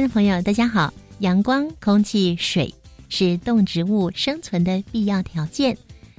[0.00, 0.92] 的朋友，大家好！
[1.18, 2.72] 阳光、空气、水
[3.08, 5.76] 是动植物生存的必要条件。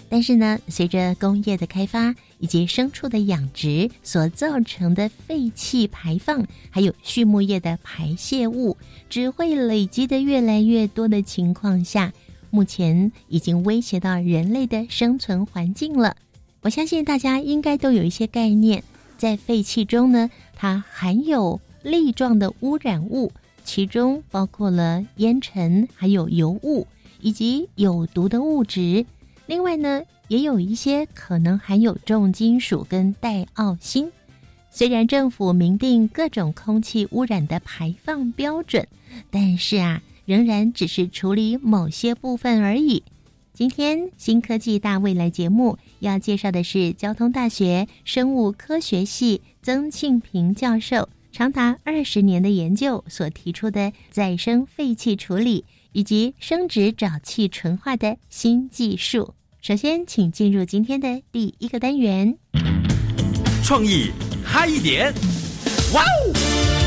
[0.09, 8.75] 但是呢，随着工业的开发以及牲畜的养殖所造成的废气排放，还有畜牧业的排泄物，
[9.09, 12.11] 只会累积的越来越多的情况下，
[12.49, 16.17] 目前已经威胁到人类的生存环境了。
[16.61, 18.83] 我相信大家应该都有一些概念，
[19.17, 23.31] 在废气中呢，它含有粒状的污染物。
[23.71, 26.87] 其中包括了烟尘、还有油雾
[27.21, 29.05] 以及有毒的物质。
[29.45, 34.11] 另外呢，也有一些可能含有重金属跟带奥辛。
[34.71, 38.87] 虽然政府明定各种空气污染的排放标准，
[39.29, 43.03] 但是啊，仍然只是处理某些部分而已。
[43.53, 51.07] 今天新科技大未来节目要介绍的是交通大学生物科学系曾庆平教授。
[51.31, 59.33] 长达二十年的研究所提出的再生废气处理以及生殖沼气纯化的新技术。
[59.61, 62.37] 首先，请进入今天的第一个单元。
[63.63, 64.11] 创意
[64.43, 65.13] 嗨一点，
[65.93, 66.78] 哇哦！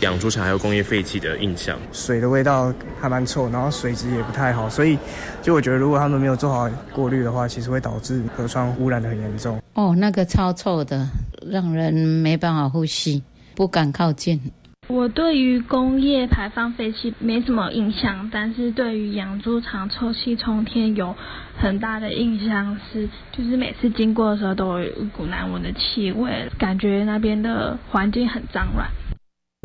[0.00, 4.98] 养猪场还有工业废气的印象，水的味道还蛮臭，然后水质也不太好，所以
[5.42, 9.60] 就我觉得，如果他们没有做好过滤的话，其实会导致河川污染的很严重。
[9.74, 11.06] 哦，那个超臭的。
[11.48, 13.22] 让人没办法呼吸，
[13.54, 14.50] 不敢靠近。
[14.88, 21.14] 我对于工业排放废气没什么印象，但是对于养猪场臭气冲天有
[21.56, 28.88] 很大的印象，是就是每次经过的时候都有一股难闻的气味，感觉那边的环境很脏乱。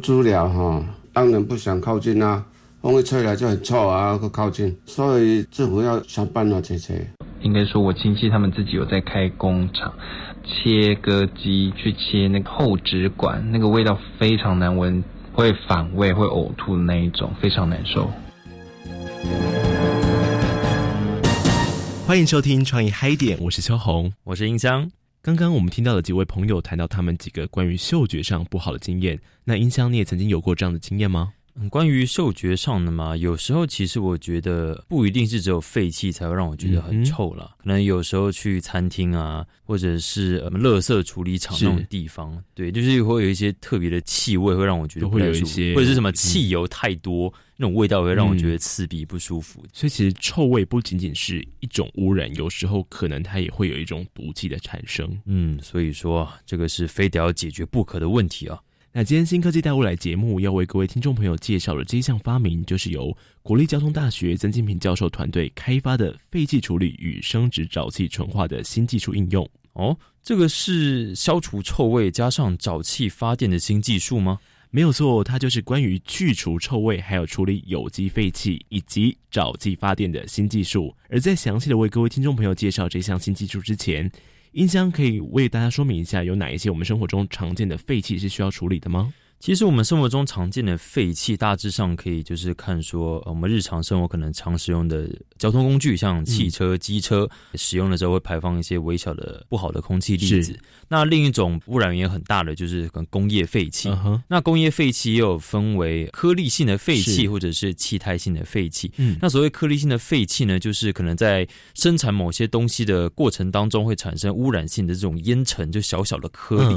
[0.01, 2.43] 猪寮哈，当然不想靠近啊，
[2.81, 7.07] 风一吹来就很臭啊，不靠近，所以政府要想办法解决。
[7.41, 9.93] 应该说，我亲戚他们自己有在开工厂。
[10.43, 15.03] 切割机去切那个后直管，那个味道非常难闻，
[15.33, 18.09] 会反胃、会呕吐的那一种，非常难受。
[22.07, 24.89] 欢迎收听创意嗨点，我是秋红，我是音香。
[25.23, 31.31] 刚刚我们听到的几位朋友谈到他们几个关于嗅觉上不好的经验，那音箱你也曾经有过这样的经验吗？
[31.69, 49.63] 关于嗅觉上的嘛，有时候其实我觉得不一定是只有废气才会让我觉得很臭了，可能有时候去餐厅啊，或者是呃垃圾处理厂那种地方，对，就是会有一些特别的气味会让我觉得会有一些，或者是什么汽油太多那种味道会让我觉得刺鼻不舒服。
[49.71, 55.07] 所以其实臭味不仅仅是一种污染，有时候可能它也会有一种毒气的产生。
[55.25, 58.59] 嗯，所以说这个是非得要解决不可的问题啊。
[58.91, 69.47] 那今天新科技带未来节目要为各位听众朋友介绍的这一项发明，就是由国立交通大学曾金平教授团队开发的废气处理与生殖沼气纯化的新技术应用。
[69.73, 74.39] 哦，这个是消除臭味加上沼气发电的新技术吗？
[74.73, 80.95] 没有错，它就是关于去除臭味，还有处理有机废气以及沼气发电的新技术。
[81.09, 84.09] 而在详细的为各位听众朋友介绍这项新技术之前，
[84.53, 89.13] 音箱可以为大家说明一下，有哪一些我们生活中常见的废气是需要处理的吗？
[89.41, 95.09] 其实我们生活中常见的废气，大致上可以就是看说，我们日常生活可能常使用的
[95.39, 100.55] 交通工具，像汽车、机车，使用的时候会排放一些微小的不好的空气粒子。
[100.87, 103.89] 那另一种污染源很大的就是工业废气。
[104.27, 108.91] 那工业废气也有分为颗粒性的废气或者是气态性的废气。
[109.19, 116.75] 那所谓颗粒性的废气呢，就是可能在生产某些东西的过程当中会产生污染性的这种烟尘，就小小的颗粒。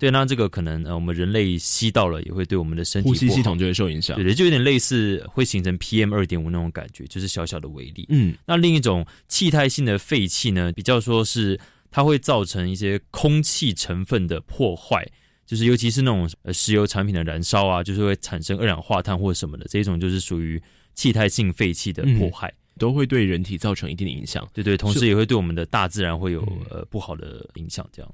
[0.00, 4.16] 对，那这个可能呃，我们人类吸到了，也会对我们的身体呼吸系统就会受影响。
[4.16, 8.06] 对对，就有点类似会形成 PM 二点五那种感觉，就是小小的微粒。
[8.08, 11.60] 嗯，那另一种气态性的废气呢，比较说是
[11.90, 15.06] 它会造成一些空气成分的破坏，
[15.44, 20.60] 就是尤其是那种呃石油产品的燃烧啊，就是会产生二氧化碳或什么的，这种就是属于
[20.94, 24.48] 气态性废气的破坏，都会对人体造成一定的影响。
[24.54, 28.10] 对对，同时也会对我们的大自然会有呃不好的影响，这样。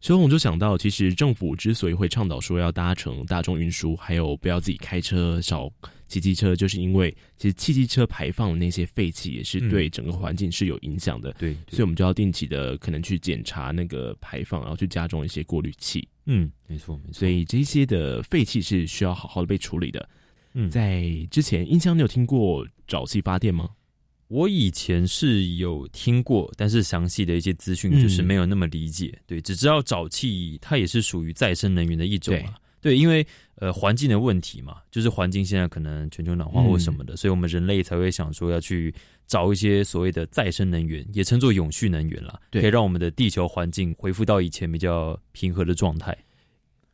[0.00, 5.68] 所以我就想到，其实政府之所以会倡导说要搭乘大众运输，还有不要自己开车，少
[6.06, 11.32] 骑机车，就是因为其实汽机车排放的那些废气也是嗯对整个环境是有影响的。
[11.38, 16.06] 对，所以我们就要定期的可能去检查那个排放，然后去加装一些过滤器。
[16.26, 17.12] 嗯，没错没错。
[17.12, 20.08] 所以这些的废气是需要好好的被处理的。
[20.52, 23.70] 嗯，在之前，印象你有听过沼气发电吗？
[24.28, 29.16] 我以前是有听过，但是详细的一些资讯嗯就是没有那么理解。
[29.26, 32.54] 对，只知道沼气它也是属于再生能源的一种嘛。
[32.80, 33.26] 对，因为
[33.56, 38.94] 呃环境的问题嘛，就是环境现在可能全球暖化或什么的，嗯所以我们人类才会想说要去
[39.26, 46.16] 找一些所谓的再生能源，也称作永续能源啦，对可以让我们的地球环境恢复到以前比较平和的状态。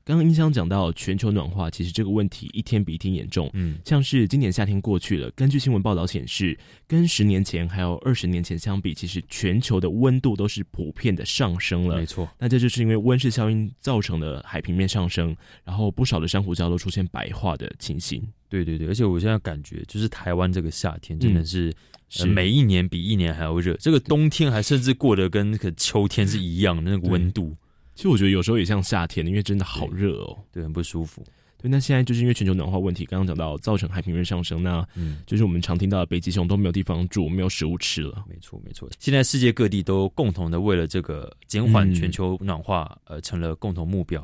[0.04, 3.48] 刚刚音箱讲到全球暖化，其实这个问题一天比一天严重。
[3.52, 6.58] 嗯，像是今年夏天过去了，根据新闻报道显示，
[6.88, 11.96] 跟十年前还有二十年前相比，其实全球的温度都是普遍的上升了。
[11.96, 18.20] 没错，那这就是因为温室效应造成的海平面上升，然后不少的珊瑚礁都出现白化的情形。
[18.48, 21.74] 对对对，而且我现在感觉，就是台湾这个夏天真的是、嗯
[22.08, 27.56] 是呃每一年比一年还要热，这个冬天还甚至过得跟那个秋天是一样的那个温度。
[28.02, 31.24] 其实我觉得有时候也像夏天，因为真的好热哦，对，很不舒服。
[31.56, 38.24] 对，那现在就是因为全球暖化问题，刚刚讲到造成海平面上升，那嗯，就是我们常听到的北极熊都没有地方住，没有食物吃了。
[38.28, 38.90] 没错，没错。
[38.98, 44.20] 现在世界各地都共同的为了这个减缓嗯全球暖化，呃，成了共同目标。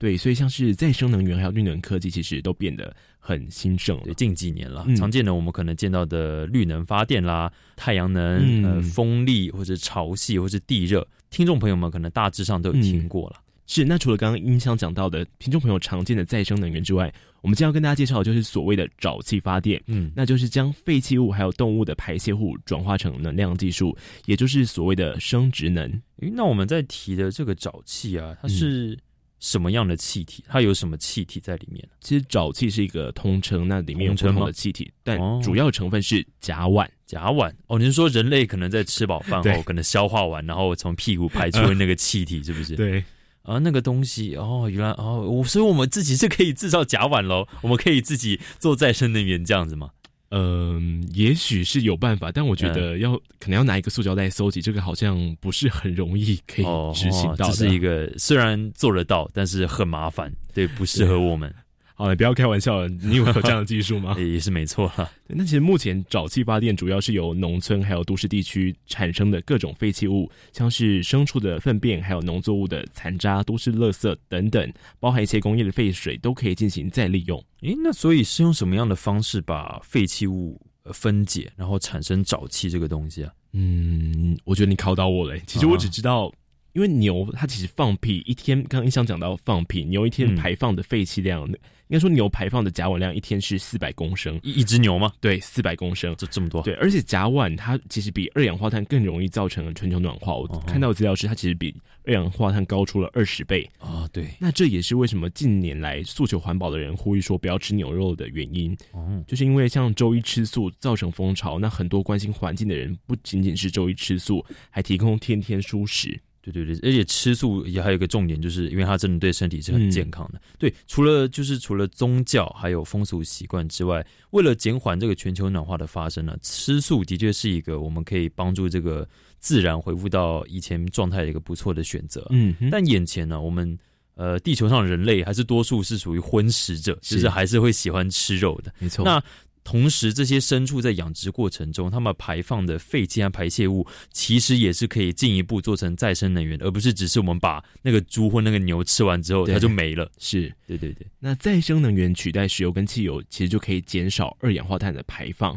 [0.00, 4.04] 对，所以像是再生能源还有绿能科技，其实都变得很兴盛了。
[4.04, 13.36] 对，近几年了，嗯常见的我们可能见到的绿能发电啦、太阳能、嗯呃、风力或者潮汐或是地热，听众朋友们可能大致上都有听过了。
[13.66, 17.12] 是，那除了刚刚音箱讲到的听众朋友常见的再生能源之外，
[17.42, 19.80] 我们今天要跟大家介绍的就是所谓的沼气发电。
[19.86, 25.86] 嗯，那就是将废弃物还有动物的排泄物转化成能量技术，也就是所谓的生殖能。
[26.20, 28.98] 诶，那我们在提的这个沼气啊，它是
[29.40, 30.44] 什么样的气体？
[30.46, 31.82] 它有什么气体在里面？
[32.00, 36.86] 其实沼气是一个通称，那里面有不同的气体，但哦主要成分是甲烷。
[37.06, 42.76] 甲烷哦，你是说人类可能在吃饱饭后，可能消化完，然后从屁股排出那个气体，是不是？
[42.76, 43.02] 对，
[43.42, 49.90] 啊，那个东西哦，原来哦，我所以我们自己是可以制造甲烷喽，我们可以自己做再生能源这样子吗？
[50.30, 57.52] 嗯，也许是有办法，但我觉得要、可能要拿一个塑胶袋收集，这个好像不是很容易可以哦，执行到的。
[57.52, 61.52] 这是一个虽然做得到，但是很麻烦，对，不适合我们。
[62.00, 64.16] 好了，不要开玩笑了，你以为有这样的技术吗？
[64.18, 64.90] 也是没错
[65.26, 77.38] 那其实目前沼气发电主要是由农村还有都市地区产生的各种废弃物，像是牲畜的粪便，还有农作物的残渣、都市垃圾等等，包含一些工业的废水，都可以进行再利用。
[77.60, 83.32] 诶，那所以是用什么样的方式把废弃物呃分解，然后产生沼气这个东西啊？
[83.52, 85.42] 嗯，我觉得你考到我了欸。
[85.46, 86.32] 其实我只知道，
[86.72, 91.56] 因为牛它其实放屁一天，刚刚印象讲到放屁，牛一天嗯排放的废气量，应
[91.88, 95.12] 该说牛排放的甲烷量一天是四百公升，一一只牛吗？
[95.20, 96.62] 对，四百公升，这这么多？
[96.62, 100.34] 对，而且甲烷它其实比二氧化碳更容易造成全球暖化。
[100.34, 101.74] 我哦看到的资料是，它其实比
[102.04, 103.68] 二氧化碳高出了二十倍。
[103.78, 108.76] 啊，对，那这也是为什么近年来诉求环保的人呼吁说不要吃牛肉的原因。
[108.92, 116.20] 哦，就是因为像周一吃素造成风潮，那很多关心环境的人不仅仅是周一吃素，还提供天天蔬食。
[116.42, 120.40] 对对对，而且吃素也还有一个重点，就是因为它真的对身体是很健康的。
[120.58, 129.06] 对，除了就是除了宗教还有风俗习惯之外，为了减缓这个全球暖化的发生呢，吃素的确是一个我们可以帮助这个
[129.38, 132.26] 自然恢复到以前状态的一个不错的选择。
[132.30, 133.78] 嗯，但眼前呢，我们
[134.14, 138.72] 呃地球上人类还是多数是属于荤食者，就是是还是会喜欢吃肉的。
[138.78, 139.04] 没错。
[139.04, 139.22] 那
[139.62, 150.10] 同时，这些牲畜在养殖过程中，它们排放的废气和排泄物，其实也是可以进一步做成再生能源，而不是只是我们把那个猪或那个牛吃完之后，它就没了。
[150.18, 151.06] 是对对对。
[151.18, 155.56] 那再生能源取代石油跟汽油，其实就可以减少二氧化碳的排放。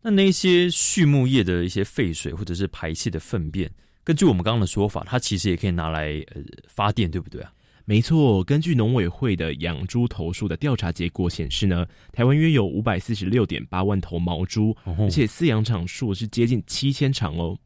[0.00, 3.70] 那那些畜牧业的一些废水或者是排泄的粪便，
[4.04, 7.52] 根据我们刚刚的说法，它其实也可以拿来呃发电，对不对啊？
[7.88, 17.58] 没错，根据农委会的养猪头数的调查结果显示呢，台湾约有五百四十六点八万头毛猪，哦而且饲养场数是接近七千场哦。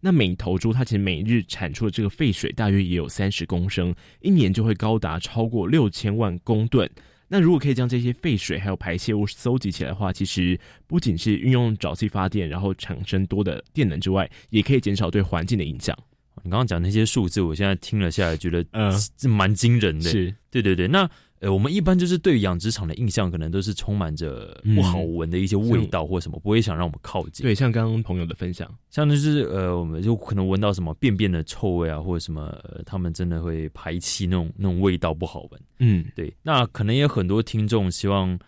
[0.00, 6.90] 那每头猪它其实每日产出的这个废水大约也有三十公升，一年就会高达超过六千万公吨。
[7.28, 10.58] 那如果可以将这些废水还有排泄物搜集起来的话，其实
[10.88, 15.96] 不仅是运用沼气发电，然后产生多的电能之外，也可以减少对环境的影响。
[16.42, 20.10] 你刚刚讲那些数字，我现在听了下来，觉得嗯这蛮惊人的。
[20.10, 20.88] 是，对对对。
[20.88, 21.08] 那
[21.40, 27.42] 呃，我们一般就是对于养殖场的印象，可能都是充满着不好闻的一些味道或什么，不会想让我们靠近。
[27.44, 35.60] 对，像刚刚朋友的分享，像就是呃，我们就可能闻到什么便便的臭味啊，或者什么，呃、他们真的会排气那种那种味道不好闻。
[35.78, 36.30] 嗯，对。
[36.42, 38.38] 那可能也有很多听众希望。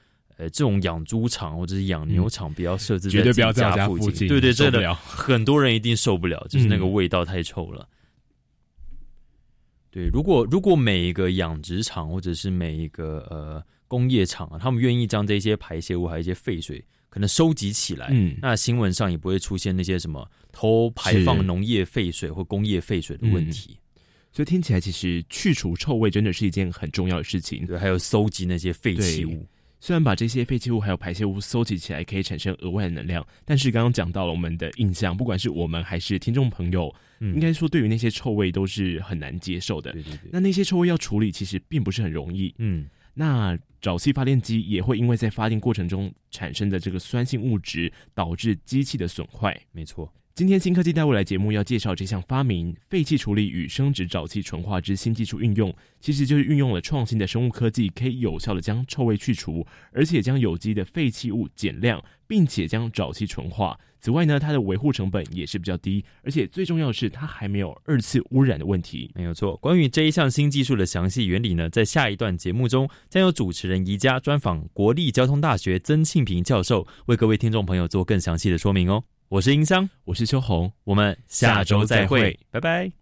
[0.43, 4.27] 呃，这种养猪场或者是养牛场，不要设置绝对不要在家附近。
[4.27, 7.89] 对对，真的很多人一定受不了，就是那个味道太臭了。
[9.89, 23.79] 对，如果如果每一个养殖场或者是每一个呃工业厂啊，他们愿意将这些排泄物还有一些废水可能收集起来，嗯，那新闻上也不会出现那些什么偷排放农业废水或工业废水的问题。
[24.33, 27.65] 所以听起来，其实去除臭味真的是一件很重要的事情。
[27.65, 29.47] 对，还有搜集那些废弃物。
[29.83, 39.91] 虽然把这些废弃物还有排泄物搜集起来可以产生额外的能量，但是刚刚讲到了我们的印象，不管是我们还是听众朋友，应该说对于那些臭味都是很难接受的。
[39.91, 40.31] 对对对。
[40.31, 42.55] 那那些臭味要处理，其实并不是很容易。
[42.59, 42.89] 嗯。
[43.15, 49.61] 那沼气发电机也会因为在发电过程中产生的这个酸性物质，导致机器的损坏。
[49.73, 50.15] 没错。
[50.35, 55.71] 今天新科技大未来节目要介绍这项发明——废气处理与生殖沼气纯化之新技术运用，
[56.01, 63.79] 其实就是运用了创新的生物科技，可以有效的将臭味去除，而且将有机的废弃物减量，并且将沼气纯化。
[64.01, 69.11] 此外呢，它的维护成本也是比较低，而且最重要的是，它还没有二次污染的问题。
[69.15, 69.55] 没有错。
[69.59, 79.05] 关于这一项新技术的详细原理呢，在下一段节目中，将由主持人宜家专访国立交通大学曾庆平教授，为各位听众朋友做更详细的说明哦。
[79.33, 82.93] 我是音箱，我是秋红，我们下周再会，拜拜。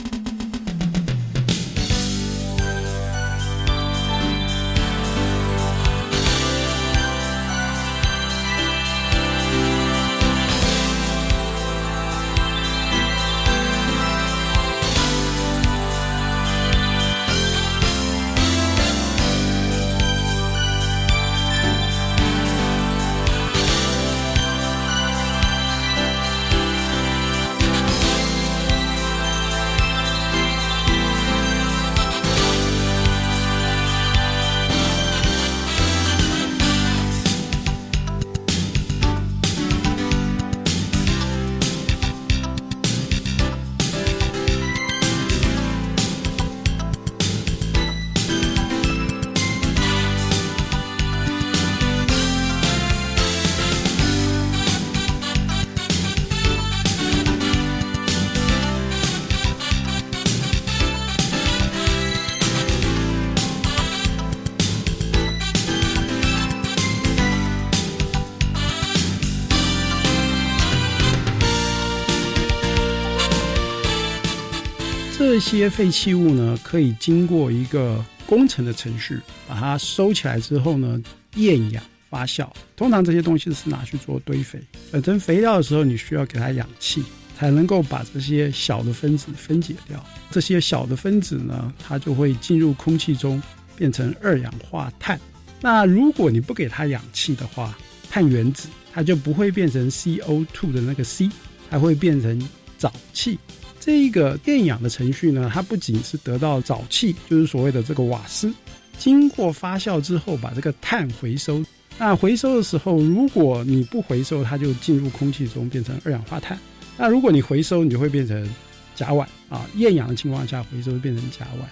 [75.40, 79.18] 些废弃物呢，可以经过一个工程的程序，
[79.48, 81.00] 把它收起来之后呢，
[81.36, 82.46] 厌氧发酵。
[82.76, 84.60] 通常这些东西是拿去做堆肥，
[84.92, 87.02] 本成肥料的时候，你需要给它氧气，
[87.36, 90.04] 才能够把这些小的分子分解掉。
[90.30, 93.42] 这些小的分子呢，它就会进入空气中，
[93.74, 95.18] 变成二氧化碳。
[95.60, 97.76] 那如果你不给它氧气的话，
[98.10, 101.28] 碳原子它就不会变成 CO2 的那个 C，
[101.70, 102.40] 它会变成
[102.78, 103.38] 沼气。
[103.80, 108.52] 这一个电氧的程序呢，它不仅是得到沼气，就是所谓的这个瓦斯，
[108.98, 111.64] 经过发酵之后，把这个碳回收。
[111.98, 116.58] 那回收的时候，如果你不回收，它就进入空气中变成二氧化碳。
[116.98, 118.48] 那如果你回收，你就会变成
[118.94, 119.66] 甲烷啊。
[119.76, 121.64] 厌氧的情况下，回收变成甲烷，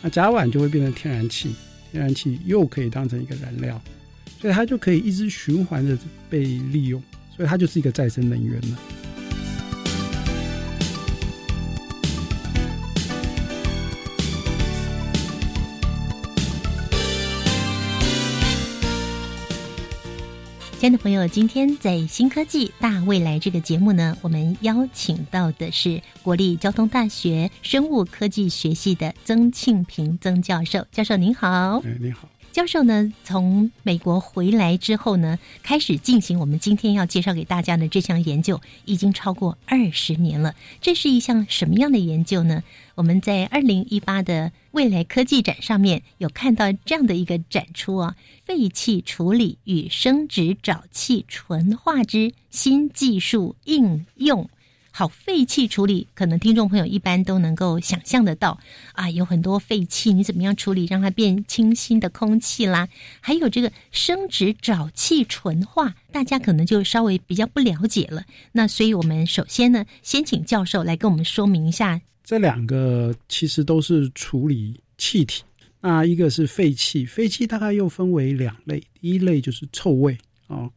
[0.00, 1.54] 那甲烷就会变成天然气，
[1.92, 3.78] 天然气又可以当成一个燃料，
[4.40, 5.98] 所以它就可以一直循环的
[6.30, 7.02] 被利用，
[7.36, 8.78] 所以它就是一个再生能源了。
[20.80, 30.86] 亲爱的朋友，今天在新科技大未来这个节目呢，我们邀请到的是国立交通大学生物科技学系的曾庆平曾教授。
[30.90, 32.26] 教授您好，哎，你好。
[32.52, 40.54] 教授呢，从美国回来之后呢，开始进行我们今天要介绍给大家的这项研究，已经超过二十年了。
[40.80, 42.64] 这是一项什么样的研究呢？
[42.96, 54.50] 我们在二零一八的未来科技展上面有看到这样的一个展出啊，废气处理与生殖沼气纯化之新技术应用。
[55.00, 58.60] 好，废气处理可能听众朋友一般都能够想象得到
[58.92, 62.86] 啊，有很多废气，你怎么样处理让它变清新的空气啦？
[63.22, 68.24] 还有这个生殖沼气纯化，大家可能就稍微比较不了解了。
[68.52, 72.02] 那所以我们首先呢，先请教授来跟我们说明一下。
[72.22, 75.42] 这两个其实都是处理气体，
[75.80, 80.18] 那一个是废气，废气大概又分为两类，第一类就是臭味
[80.50, 80.68] 啊，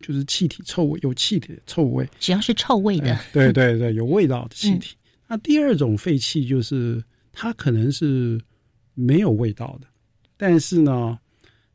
[0.00, 4.96] 就是气体臭味，有气体的臭味，只要是臭味的，对对对，有味道的气体。
[5.28, 7.02] 那第二种废气就是
[7.32, 8.40] 它可能是
[8.94, 9.86] 没有味道的，
[10.36, 11.16] 但是呢，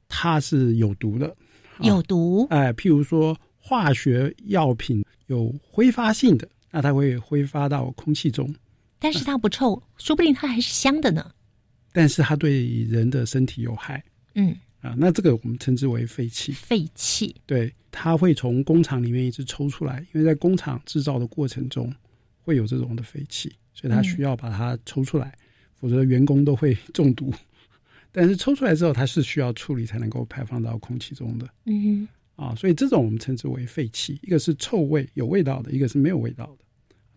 [0.10, 1.34] 它是有毒的
[1.80, 2.46] 有毒。
[2.50, 8.54] 哎，譬如说化学药品有挥发性的，那它会挥发到空气中，
[9.00, 11.32] 但是它不臭，说不定它还是香的呢。
[11.94, 14.04] 但是它对人的身体有害。
[14.36, 16.51] 嗯，啊，那这个我们称之为废气。
[16.51, 21.93] 废气，对，它会从工厂里面一直抽出来，因为在工厂制造的过程中
[22.41, 25.34] 会有这种的废气，所以它需要把它抽出来，
[25.75, 27.34] 否则员工都会 中毒。
[28.12, 31.48] 但是抽出来之后，它是需要处理才能够排放到空气中的。
[31.65, 36.65] 嗯，啊，所以这种我们称之为废气，一个是臭味有味道的，一个是没有味道的，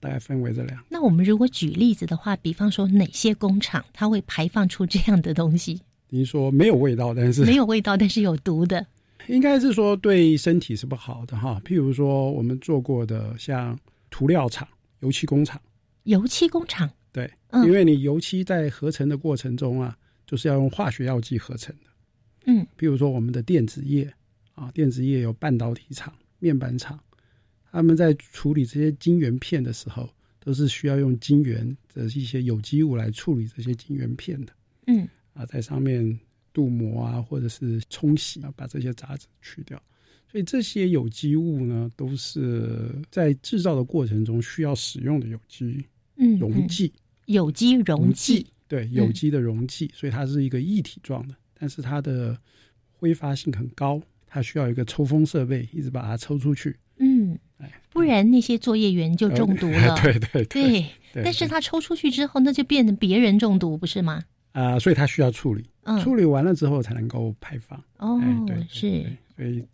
[0.00, 0.82] 大概分为这两。
[0.88, 5.80] 那我们如果举例子的话，比方说哪些工厂它会排放出这样的东西？
[6.10, 8.86] 您说没有味道，但是没有味道，但是有毒的，
[9.28, 11.60] 应该是说对身体是不好的哈。
[11.64, 13.78] 譬如说我们做过的像
[14.10, 14.66] 涂料厂、
[15.00, 15.60] 油漆工厂、
[16.04, 21.90] 油漆工厂，对，嗯因为你油漆在合成的过程中啊，就是要用化学药剂合成的。
[22.46, 24.12] 嗯，譬如说我们的电子业
[24.54, 26.98] 啊，电子业有半导体厂、面板厂，
[27.70, 30.08] 他们在处理这些晶圆片的时候，
[30.42, 34.52] 都是需要用晶圆的一些有机物来处理这些晶圆片的。
[34.86, 35.06] 嗯，
[35.40, 36.18] 啊，在上面
[36.52, 39.80] 镀膜啊，或者是冲洗啊，把这些杂质去掉。
[40.30, 45.84] 所以这些有机物呢，都是在制造的过程中需要使用的有机
[46.16, 46.92] 嗯溶剂。
[47.26, 52.36] 有机溶剂，对，有机的溶剂，所以它是一个液体状的，但是它的
[52.90, 56.76] 挥发性很高，它需要一个抽风设备，一直把它抽出去。
[56.98, 57.38] 嗯，
[57.90, 60.00] 不然那些作业员就中毒 了。
[60.02, 60.70] 对对对
[61.12, 64.24] 对但是他抽出去之后，那就变成别人中毒，不是吗？
[64.52, 67.78] 啊、所以它需要处理，嗯处理完了之后才能够排放。
[67.98, 69.64] 哦对是所以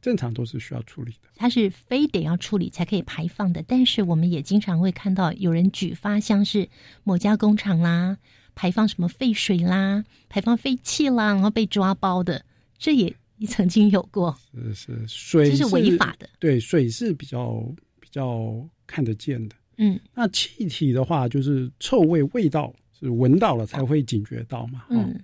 [0.00, 1.28] 正常都是需要处理的。
[1.36, 6.68] 它是非得要处理才可以排放的，但是我们也经常会看到有人举发，像是
[7.04, 8.16] 某家工厂啦，
[8.54, 12.44] 排放什么废水啦，排放废气啦，然后被抓包的，
[12.78, 13.14] 这也
[13.46, 14.36] 曾经有过。
[14.54, 16.28] 是是，水这是违法的。
[16.38, 17.62] 对，水是比较
[17.98, 19.56] 比较看得见的。
[19.76, 24.84] 嗯，那气体的话，就是臭味、味道是闻到了才会警觉到嘛。
[24.88, 25.20] 哦嗯，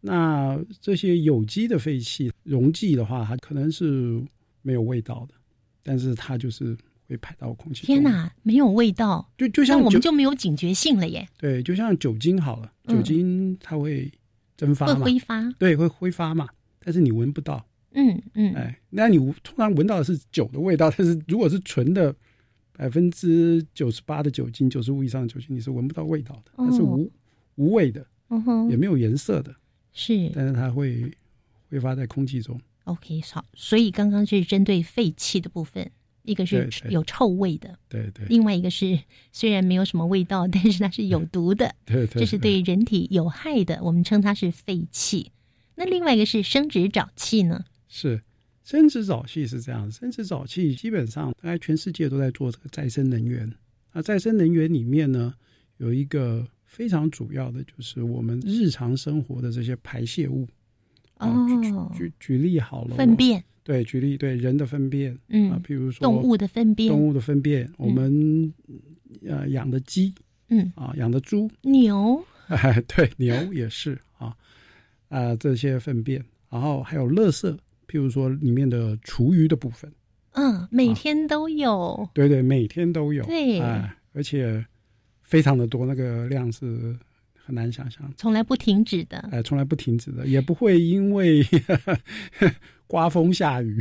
[0.00, 4.22] 那这些有机的废气溶剂的话，它可能是
[4.62, 5.34] 没有味道的，
[5.82, 6.76] 但是它就是
[7.08, 7.86] 会排到空气。
[7.86, 14.10] 天哪，没有味道，就就像我们就没有警觉性了耶，对，就像酒精好了，嗯酒精它会
[14.56, 15.50] 蒸发会，挥发。
[15.52, 17.64] 对，会挥发嘛，但是你闻不到。
[17.92, 22.14] 嗯嗯，哎，那你通常闻到的是酒的味道，但是如果是纯的
[22.72, 27.10] 百分之九十八的酒精、九十五以上的酒精，你是闻不到味道的，它是无、
[27.60, 29.54] 无味的，嗯哼也没有颜色的，
[29.92, 31.12] 是但是它会
[31.68, 32.58] 挥发在空气中。
[32.84, 35.90] OK 好，所以刚刚是针对废气的部分，
[36.22, 38.98] 一个是对对有臭味的，对对另外一个是
[39.30, 45.30] 虽然没有什么味道， 但是它是有毒的， 对对这是对人体有害的，我们称它是废气。
[45.74, 47.64] 那另外一个是生殖沼气呢？
[47.88, 48.22] 是
[48.64, 53.52] 生殖沼气是这样，生殖沼气基本上大概全世界都在做这个再生能源。
[53.92, 55.34] 那再生能源里面呢，
[55.76, 60.46] 有一个非常主要的就是我们日常生活的这些排泄物。
[61.18, 65.50] 哦，举举例好了，粪便，对，举例对人的粪便，嗯。
[65.50, 66.88] 啊，比如说动物的粪便。
[66.88, 68.54] 动物的粪便，我们
[69.26, 70.14] 呃养的鸡，
[70.48, 70.72] 嗯。
[70.76, 74.34] 啊，养的猪，牛，哎， 对，牛也是啊，
[75.08, 77.50] 啊，这些粪便，然后还有垃圾，
[77.88, 79.92] 譬如说里面的厨余的部分，
[80.34, 83.58] 嗯，每天都有，对对，每天都有，对。
[83.60, 84.64] 哎，而且
[85.30, 86.96] 非常的多，那个量是
[87.34, 88.14] 很难想象的。
[88.16, 89.16] 从来不停止的。
[89.30, 91.46] 哎，从来不停止的，也不会因为
[92.88, 93.80] 刮风下雨，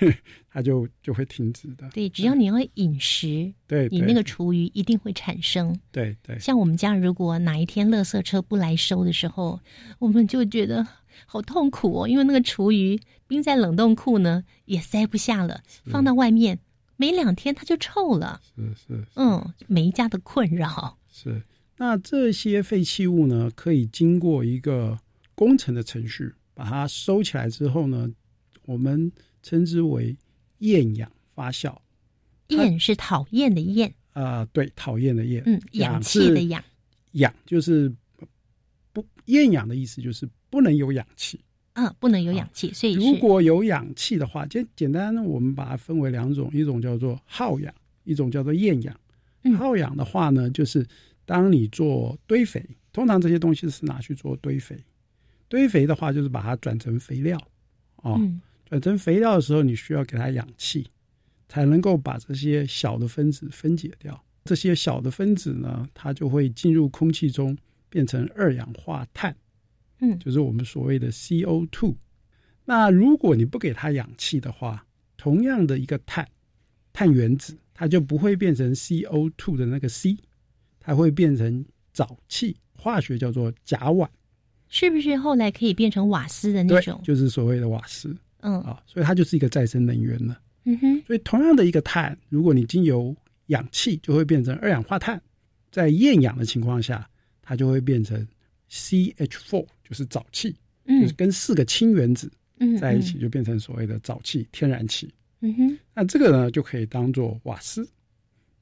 [0.50, 1.86] 它就就会停止的。
[1.90, 5.78] 对，只要你要饮食，对对你那个厨余一定会产生。
[5.92, 9.60] 对对，像我们家如果哪一天垃圾车不来收的时候，
[9.98, 10.86] 我们就觉得
[11.26, 16.58] 好痛苦哦，因为那个厨余冰在冷冻库呢也塞不下了，放到外面
[16.98, 18.38] 没两天它就臭了。
[18.54, 20.98] 是是嗯，每一家的困扰。
[21.10, 21.42] 是。
[21.78, 24.98] 那这些废弃物呢，可以经过一个
[25.34, 28.10] 工程的程序，把它收起来之后呢，
[28.66, 29.10] 我们
[29.42, 30.16] 称之为
[30.58, 31.74] 厌氧发酵。
[32.48, 36.64] 厌是讨厌的厌，啊、对，讨厌的厌，嗯，氧气的氧，
[37.12, 37.94] 氧就是
[38.92, 41.40] 不厌氧的意思，就是不能有氧气。
[41.78, 49.00] 啊，不能有氧气，所以如果有氧气的话，简简单，我们把它分为两种，一种叫做耗氧，一种叫做厌氧。
[49.44, 50.84] 嗯耗氧的话呢，就是
[51.24, 54.76] 当你做堆肥，通常这些东西是拿去做堆肥。
[55.46, 57.40] 堆肥的话，就是把它转成肥料，
[58.02, 60.88] 哦，嗯转成肥料的时候，你需要给它氧气，
[61.48, 64.20] 才能够把这些小的分子分解掉。
[64.44, 67.56] 这些小的分子呢，它就会进入空气中，
[67.88, 69.36] 变成二氧化碳。
[70.00, 71.94] 嗯就是我们所谓的 CO2。
[72.64, 76.28] 那如果你不给它氧气的话，同样的一个碳
[76.92, 80.16] 碳原子，它就不会变成 CO2 的那个 C，
[80.78, 84.06] 它会变成沼气，化学叫做甲烷。
[84.68, 90.38] 是不是后来可以变成瓦斯的那种？，就是所谓的瓦斯嗯啊，所以它就是一个再生能源了。
[90.64, 95.20] 嗯哼，所以同样的一个碳，如果你经由氧气，就会变成二氧化碳，
[95.70, 97.08] 在厌氧的情况下，
[97.40, 98.28] 它就会变成
[98.70, 100.54] CH4，就是沼气，
[100.86, 105.08] 嗯就是跟四个氢原子嗯在一起，就变成所谓的沼气、天然气。
[105.40, 107.88] 嗯哼，那这个呢，就可以当做瓦斯，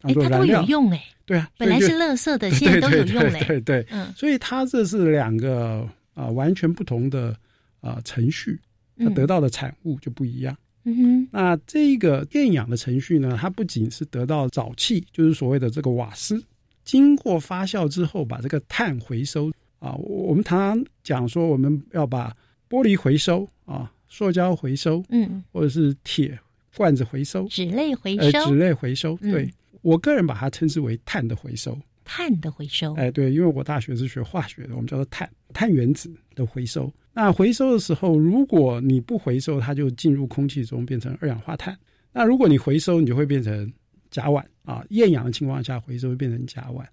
[0.00, 0.68] 当哎，它都做燃料有。
[0.68, 3.42] 用哎，对啊，本来是垃圾的， 现在都有用嘞。
[3.46, 7.34] 对对对，嗯所以它这是两个啊、完全不同的
[7.80, 8.60] 啊、程序，
[8.98, 10.56] 它嗯得到的产物就不一样。
[10.84, 16.44] 嗯哼，那这个厌氧的程序呢，它不仅是得到沼气，就是所谓的这个瓦斯，
[16.84, 19.94] 经过发酵之后，把这个碳回收啊。
[19.94, 22.36] 我我们常常讲说，我们要把
[22.68, 26.38] 玻璃回收啊，塑胶回收，嗯，或者是铁
[26.76, 29.16] 罐子回收，纸类回呃，收，纸类回收。
[29.20, 31.78] 嗯对我个人把它称之为碳的回收。
[32.04, 32.94] 碳的回收。
[32.94, 36.92] 哎，对，因为我大学是学化学的，我们叫做碳碳原子的回收。
[37.12, 41.76] 那回收的时候，如果你不回收，它就进入空气中变成二氧化碳。
[42.12, 43.72] 那如果你回收，你就会变成
[44.10, 44.84] 甲烷啊。
[44.90, 46.84] 厌氧的情况下，回收会变成甲烷，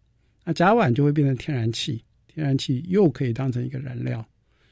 [0.44, 4.26] 那甲烷就会变成天然气，天然气又可以当成一个燃料，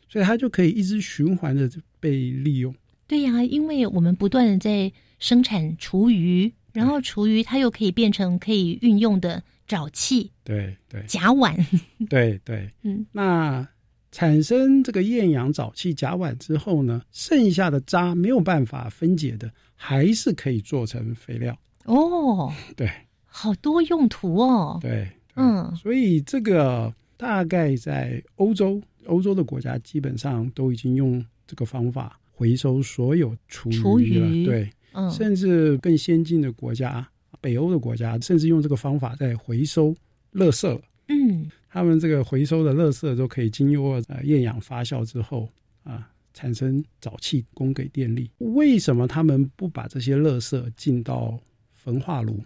[0.10, 1.70] 所以它就可以一直循环的
[2.00, 2.74] 被利用。
[3.08, 11.56] 对呀、因为我们不断的在生产厨余，然后厨余它又可以变成可以运用的沼气、对对甲烷。
[12.10, 13.68] 对对，嗯，那
[14.12, 21.58] 产生这个厌氧沼气甲烷之后呢，剩下的渣没有办法分解的，还是可以做成肥料。
[21.86, 22.90] 哦，对
[23.26, 24.78] 好多用途哦。
[24.82, 34.28] 对，嗯所以这个大概在欧洲，欧洲的国家基本上都已经用这个方法回收所有厨余了。
[34.28, 37.08] 余对，嗯甚至更先进的国家，
[37.40, 39.96] 北欧的国家，甚至用这个方法在回收
[40.34, 40.82] 垃圾了。
[41.10, 45.48] 嗯他们这个回收的垃圾都可以经过呃厌氧发酵之后
[45.84, 48.32] 啊，产生沼气供给电力。
[48.40, 51.40] 为什么他们不把这些垃圾进到
[51.72, 52.44] 焚化炉？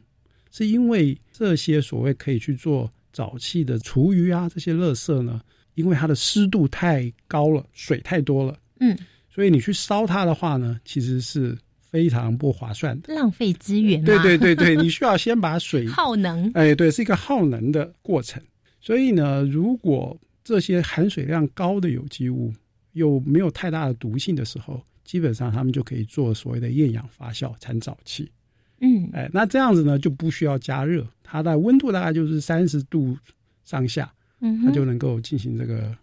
[0.51, 5.39] 是因为这些所谓可以去做沼气的厨余啊，这些垃圾呢，
[5.75, 8.97] 因为它的湿度太高了，水太多了，嗯，
[9.33, 13.13] 所以你去烧它的话呢，其实是非常不划算的。
[13.13, 14.05] 浪费资源嘛。
[14.05, 16.51] 对对对对，你需要先把水 耗能。
[16.53, 18.43] 哎，对，是一个耗能的过程。
[18.81, 22.53] 所以呢，如果这些含水量高的有机物
[22.91, 28.29] 又没有太大的毒性的时候，基本上他们就可以做所谓的厌氧发酵产沼气。
[28.81, 33.17] 嗯哎，那这样子呢就不需要加热，它的温度大概就是三十度
[33.63, 34.11] 上下，
[34.41, 35.95] 嗯它就能够进行这个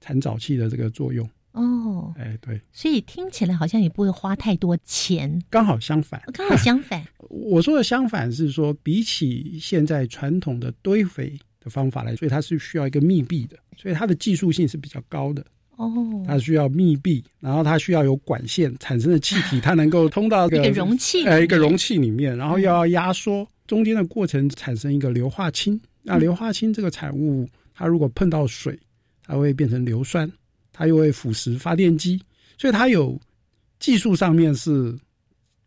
[0.00, 1.28] 产沼气的这个作用。
[1.52, 6.20] 哦，哎，对，所以听起来好像也不会花太多钱，刚好相反。
[6.32, 7.04] 刚好相反。
[7.30, 15.46] 我说的相反是说，比起现在传统的堆肥的方法来，所以它是需要一个密闭的，所以它的技术性是比较高的。
[15.76, 21.32] 哦，它需要密闭，然后它需要有管线产生的气体，它能够通到一个容器里面。
[21.32, 25.80] 嗯呃，一个容器里面，然后又要压缩，中间的过程产生一个硫化氢。
[26.02, 28.78] 那硫化氢这个产物，它如果碰到水，
[29.26, 30.30] 它会变成硫酸，
[30.72, 32.20] 它又会腐蚀发电机，
[32.58, 33.18] 所以它有
[33.80, 34.94] 技术上面是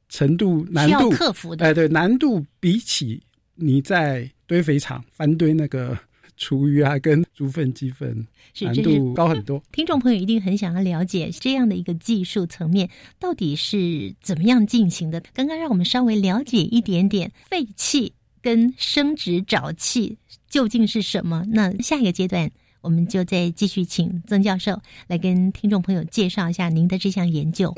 [0.09, 1.65] 程度难需要度克服的。
[1.65, 3.21] 哎，对，难度比起
[3.55, 5.97] 你在堆肥厂翻堆那个
[6.37, 8.25] 厨余啊，跟猪粪、鸡粪，
[8.61, 9.61] 难度高很多。
[9.73, 15.21] 听众朋友一定很想要了解这样的一个技术层面到底是怎么样进行的。
[15.33, 20.17] 刚刚让我们稍微了解一点点废气跟生殖沼气
[20.49, 21.43] 究竟是什么。
[21.49, 22.49] 那下一个阶段，
[22.81, 27.73] 我们就再继续请曾教授来跟听众朋友介绍一下您的这项研究。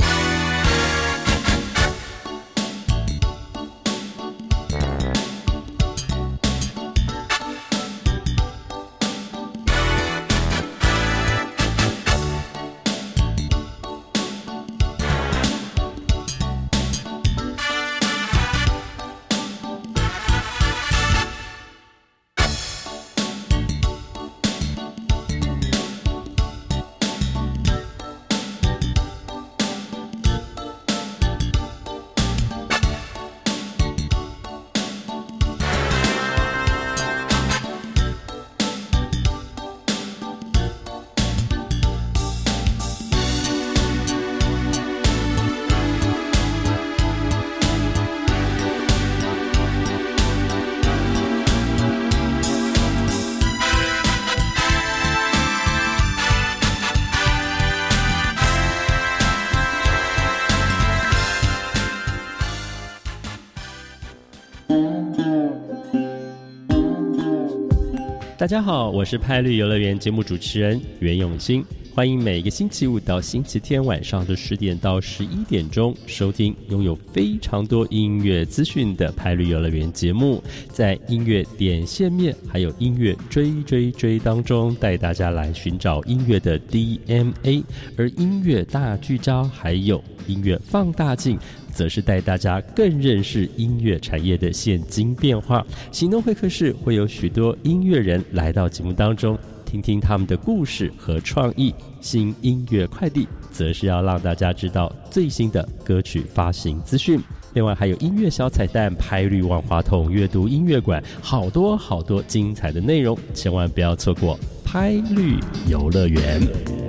[68.40, 71.62] 大家好，我是派绿游乐园节目主持人袁永新，
[71.94, 87.62] 欢迎每个星期五到星期天晚上的十点到十一点钟收听拥有非常多音乐资讯的派绿游乐园节目，在音乐点线面还有音乐追追追当中，带大家来寻找音乐的 DNA，
[87.98, 91.38] 而音乐大聚焦还有音乐放大镜。
[91.74, 95.66] 则是带大家更认识音乐产业的现今变化。
[95.92, 101.74] 行动会客室会有许多音乐人来到节目当中，听听他们的故事和创意。
[102.02, 107.20] 新音乐快递则是要让大家知道最新的歌曲发行资讯。
[107.54, 116.89] 另外还有音乐小彩蛋、拍绿万花筒、阅读音乐馆，好多好多精彩的内容，千万不要错过拍绿游乐园。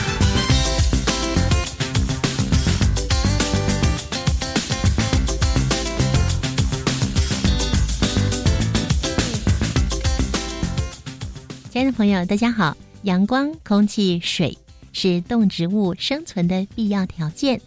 [11.85, 12.75] 的朋友，大家好！
[13.03, 14.55] 阳光、空气、水
[14.93, 17.59] 是动植物生存的必要条件，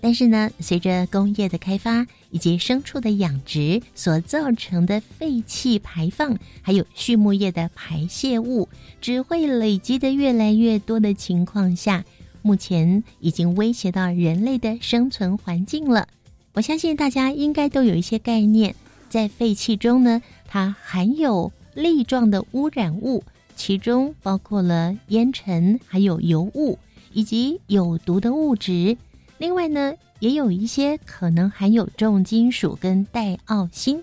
[0.00, 8.68] 但是呢，随着工业的开发以及牲畜的养殖所造成的废气排放，还有畜牧业的排泄物，
[9.00, 12.04] 只会累积的越来越多的情况下，
[12.42, 16.08] 目前已经威胁到人类的生存环境了。
[16.54, 18.74] 我相信大家应该都有一些概念，
[19.08, 23.22] 在废气中呢，它含有粒状的污染物。
[23.60, 26.78] 其中包括了烟尘、还有油雾
[27.12, 28.96] 以及有毒的物质。
[29.36, 34.02] 另外呢，也有一些可能含有重金属跟带奥辛。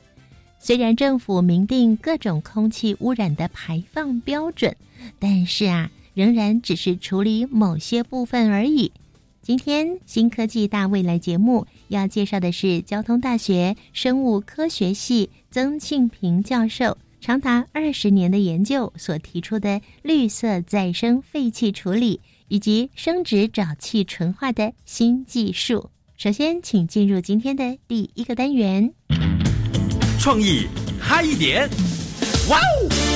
[0.60, 4.76] 虽然政府明定各种空气污染的排放标准，
[5.18, 8.92] 但是啊，仍然只是处理某些部分而已。
[9.42, 16.96] 今天新科技大未来节目要介绍的是交通大学生物科学系曾庆平教授。
[17.28, 25.90] 长达二十年的研究所提出的绿色再生废气处理以及生殖沼气纯化的新技术。
[26.16, 28.94] 首先，请进入今天的第一个单元。
[30.18, 30.68] 创意
[31.02, 31.70] 嗨一点，
[32.50, 33.07] 哇哦！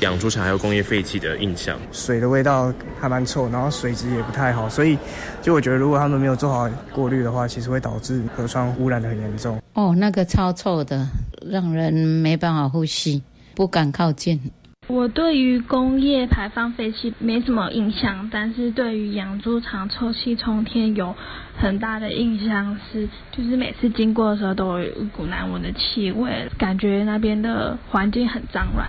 [0.00, 4.96] 养猪场还有工业废气的印象，水的味道还蛮臭，然后水质也不太好，所以
[5.42, 9.60] 就我觉得，如果他们没有做好过滤的话，其实会导致河川污染的很严重。
[9.74, 11.04] 哦，那个超臭的，
[11.50, 13.22] 让人没办法呼吸，
[13.56, 14.40] 不敢靠近。
[14.86, 21.14] 我对于工业排放废气没什么印象，但是对于养猪场臭气冲天有
[21.58, 28.88] 很大的印象，是就是每次经过的时候都有一股难闻的气味，感觉那边的环境很脏乱。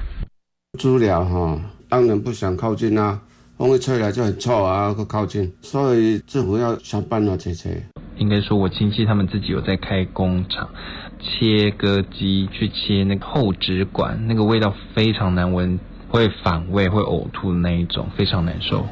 [0.77, 3.19] 猪寮哈，当然不想靠近啊，
[3.57, 7.83] 风一吹来就很臭啊，不靠近，所以政府要想办法解决。
[8.17, 10.69] 应该说，我亲戚他们自己有在开工厂，
[11.19, 18.85] 切割机去切那个后直管，那个味道非常难闻，会反胃、会呕吐的那一种，非常难受。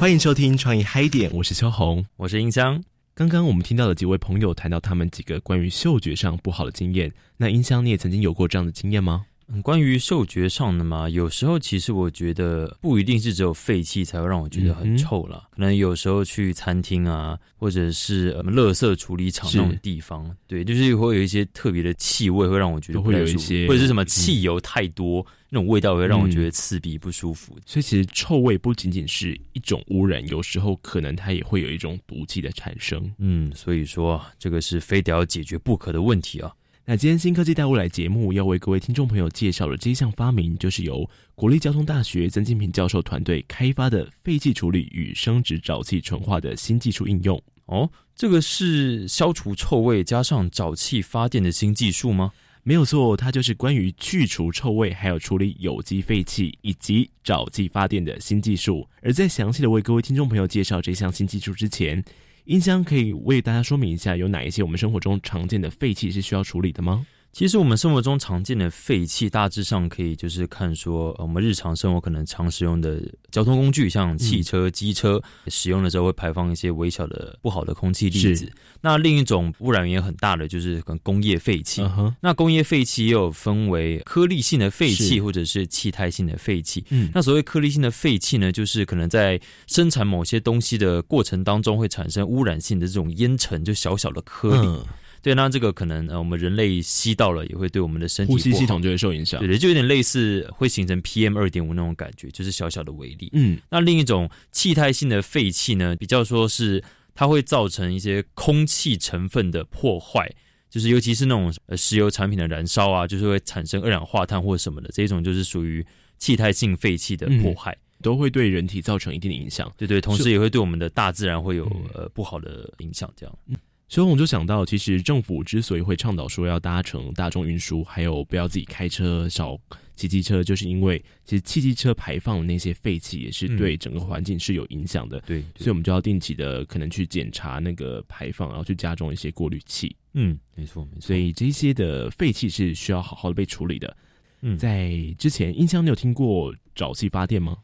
[0.00, 2.82] 欢迎收听创意嗨点，我是秋红，我是印香。
[3.16, 9.24] 刚刚我们听到了几位朋友谈到他们几个关于嗅觉上不好的经验，那音箱你也曾经有过这样的经验吗？
[9.48, 15.48] 嗯，关于嗅觉上的嘛，有时候其实我觉得不一定是只有废气才会让我觉得很臭啦。
[15.50, 25.26] 可能有时候去餐厅啊，或者是呃垃圾处理厂那种地方，对，就是会有一些特别的气味，会让我觉得会有一些，或者是什么汽油太多
[25.56, 27.56] 那种味道，会让我觉得刺鼻不舒服。
[27.64, 33.10] 所以其实臭味不仅仅是一种污染，有时候可能它也会有一种毒气的产生。
[33.16, 36.52] 嗯，所以说这个是非得要解决不可的问题啊。
[36.84, 47.42] 那今天新科技带未来节目要为各位听众朋友介绍的这一项发明，就是由国立交通大学曾金平教授团队开发的废气处理与生殖沼气纯化的新技术应用。
[47.64, 52.30] 哦，这个是消除臭味加上沼气发电的新技术吗？
[52.68, 58.84] 没有错，它就是关于去除臭味，还有处理有机废气以及沼气发电的新技术。
[59.02, 62.04] 而在详细的为各位听众朋友介绍这项新技术之前，
[62.44, 67.06] 音箱可以为大家说明一下，有哪一些我们生活中常见的废气是需要处理的吗？
[67.36, 72.98] 其实我们生活中常见的废气，大致上可以就是看说，我们日常生活可能常使用的
[73.30, 78.50] 交通工具，像汽车、机车，使用的时候会排放一些微小的不好的空气粒子。
[78.80, 81.82] 那另一种污染源很大的就是跟工业废气。
[82.22, 86.82] 那工业废气也有分为颗粒性的废气或者是气态性的废气。
[86.88, 94.80] 嗯，那所谓颗粒性的废气呢，就是可能在生产某些东西的过程当中会产生污染性的这种烟尘，就小小的颗粒。
[95.26, 99.40] 对，那这个可能呃，我们人类吸到了，也会对我们的身体呼吸系统就会受影响。
[99.40, 103.28] 对对，就有点类似会形成 PM 二点五那种感觉，就是小小的微粒。
[103.32, 106.80] 嗯，那另一种气态性的废气呢，比较说是
[107.12, 110.32] 它会造成一些空气成分的破坏，
[110.70, 115.84] 就是尤其是那种呃石油产品的燃烧啊，就是会产生二氧化碳或什么的，这种就是属于
[116.18, 119.68] 气态性废气的迫害，都会对人体造成一定的影响。
[119.76, 123.38] 对对，同时也会对我们的大自然会有呃不好的影响，这样。
[123.88, 129.56] 所以我们就想到，其实政府之所以会倡导说要搭乘大众运输，还有不要自己开车、少
[129.94, 135.20] 骑机车，就是因为其实汽机车排放的那些废气也是对整个环境是有影响的。
[135.20, 139.94] 对，所以我们就要定期的可能去检查那个排放，然后去加装一些过滤器。
[140.14, 141.00] 嗯，没错没错。
[141.00, 143.96] 所以这些的废气是需要好好的被处理的。
[144.42, 147.56] 嗯，在之前，音箱你有听过沼气发电吗？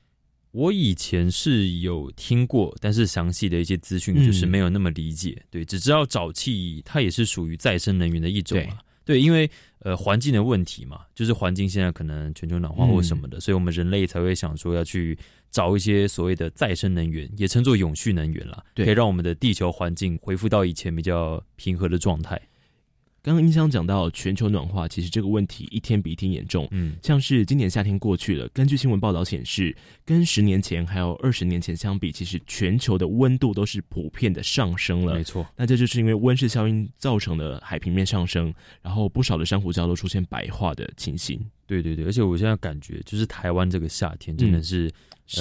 [0.52, 5.42] 我以前是有听过，但是详细的一些资讯就是没有那么理解。
[5.50, 8.78] 对，只知道沼气它也是属于再生能源的一种嘛。
[9.04, 15.18] 对，因为呃环境的问题嘛，就是环境现在可能全球暖化或什么的，所以我们人类才会想说要去
[15.50, 22.40] 找一些所谓的再生能源，也称作永续能源啦，可以让我们的地球环境恢复到以前比较平和的状态。
[23.22, 26.66] 刚刚音箱讲到全球暖化，其实这个问题一天比一天严重。
[26.72, 35.14] 嗯，像是今年夏天过去了，根据新闻报道显示，跟十年前还有二十年前相比，其实全球的温度都是普遍的上升了。
[35.14, 41.38] 没错，那这就是因为温室效应造成的海平面上升，然后不少的珊瑚礁都出现白化的情形。
[41.64, 44.90] 对对对，而且我现在感觉，就是台湾这个夏天真的是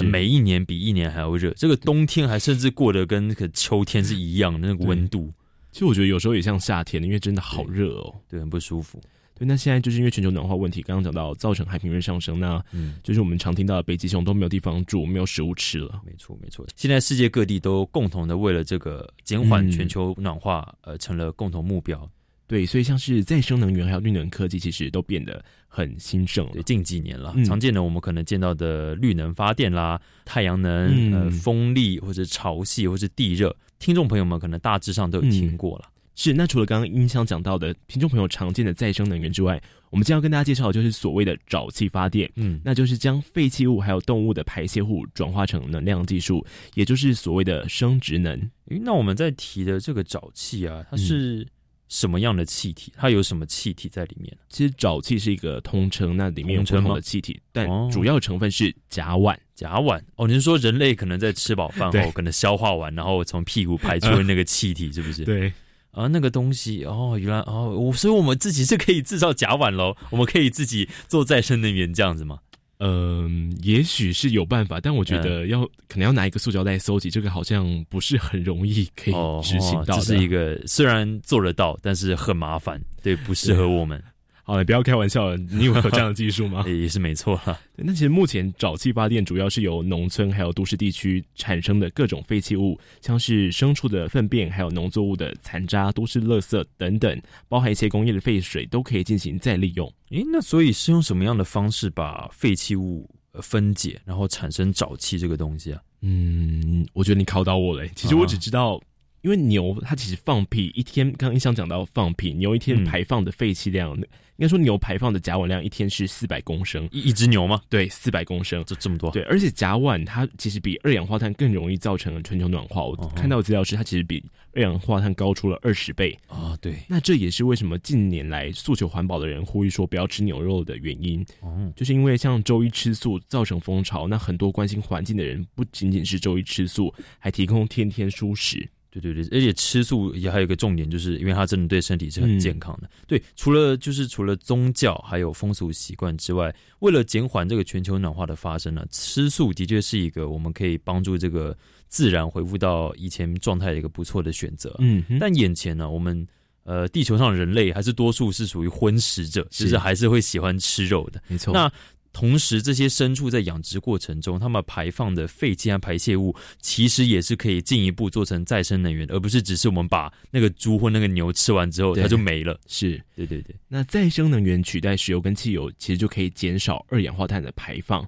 [0.04, 5.34] 每一年比一年还要热，这个冬天还甚至过得跟那个秋天是一样的那个温度。
[5.72, 9.02] 其实我觉得有时候也像夏天，因为真的好热哦，对，很不舒服。
[9.34, 16.02] 对，那现在就是因为全球暖化问题，刚刚讲到造成海平面上升，那嗯，就是我们常听到的北极熊都没有地方住，没有食物吃了。
[16.06, 16.66] 没错，没错。
[16.76, 22.08] 现在世界各地都共同的为了这个减缓全球暖化，呃，成了共同目标。
[22.46, 26.46] 对，所以像是再生能源还有绿能科技，其实都变得很兴盛。
[26.52, 33.56] 对，近几年了，常见的我们可能见到的绿能发电啦、太阳能、呃、风力或者潮汐或者地热。
[33.82, 35.86] 听众朋友们可能大致上都有听过了。
[36.13, 42.30] 是，那除了刚刚音箱讲到的听众朋友常见的再生能源之外，我们今天要跟大家介绍的就是所谓的沼气发电。
[42.36, 48.38] 嗯，那就是将废弃物还有动物的排泄物转化成能量技术，也就是所谓的生殖能。
[48.67, 51.48] 诶，那我们在提的这个沼气啊，它是
[51.91, 52.93] 什么样的气体？
[52.95, 54.36] 它有什么气体在里面？
[54.47, 59.36] 其实沼气是一个通称，那里面有不同的气体，但主要成分是甲烷。
[59.54, 65.25] 甲烷哦，你是说人类可能在吃饱饭后，可能消化完，然后从屁股排出那个气体， 是不是？
[65.25, 65.51] 对
[65.91, 72.39] 啊，那个东西哦，原来哦，我所以我们自己是可以制造甲烷喽，我们可以自己做再生能源这样子吗？
[72.84, 79.13] 嗯，也许是有办法，但我觉得要可能要拿一个塑胶袋搜集，这个好像不是很容易可以
[79.44, 79.98] 执行到。
[79.98, 84.04] 这是一个虽然做得到，但是很麻烦，对，不适合我们。
[84.52, 85.37] 好了，不要开玩笑了。
[85.37, 86.62] 你有有这样的技术吗？
[86.67, 87.58] 也是没错哈。
[87.77, 99.89] 那其实目前沼气发电主要是由农村还有都市地区产生的各种废弃物，像是牲畜的粪便，还有农作物的残渣、都市垃圾等等，包含一些工业的废水，都可以进行再利用。
[100.10, 105.79] 诶，那所以是用什么样的方式把废弃物分解，然后产生沼气这个东西啊？
[106.02, 107.87] 嗯，我觉得你考到我了。
[107.95, 108.81] 其实我只知道。
[109.23, 113.95] 因为牛它其实放屁一天，刚刚印象讲到放屁，牛一天排放的废气量，
[114.42, 117.62] 应该说牛排放的甲烷量一天是四百公升，一一只牛吗？
[117.69, 119.12] 对，四百公升，这这么多。
[119.12, 122.83] 对，而且甲烷它其实比二氧化碳更容易造成全球暖化。
[122.83, 124.23] 我看到资料是它其实比
[124.56, 126.58] 二氧化碳高出了二十倍啊。
[126.60, 131.23] 对，那这也是为什么近年来诉求环保的人呼吁说不要吃牛肉的原因。
[131.42, 138.67] 哦，就是因为像周一吃素造成风潮，那很多关心环境的人不仅仅是周一吃素，还提供天天蔬食。
[138.92, 142.89] 对对对，而且吃素也还有一个重点，就是因为它真的对身体是很健康的。
[143.08, 154.75] 对，除了就是除了宗教还有风俗习惯之外，为了减缓这个全球暖化的发生呢，吃素的确是一个我们可以帮助这个自然恢复到以前状态的一个不错的选择。
[154.79, 156.27] 嗯，但眼前呢，我们
[156.63, 161.21] 呃地球上人类还是多数是属于荤食者，其实还是会喜欢吃肉的。
[161.27, 161.54] 没错。
[161.54, 161.71] 那
[162.14, 172.60] 同时，这些牲畜在养殖过程中，它们排放的废气和排泄物，其实也是可以进一步做成再生能源，而不是只是我们把那个猪或那个牛吃完之后，它就没了。
[172.68, 173.56] 是，对对对。
[173.68, 178.06] 那再生能源取代石油跟汽油，其实就可以减少二氧化碳的排放。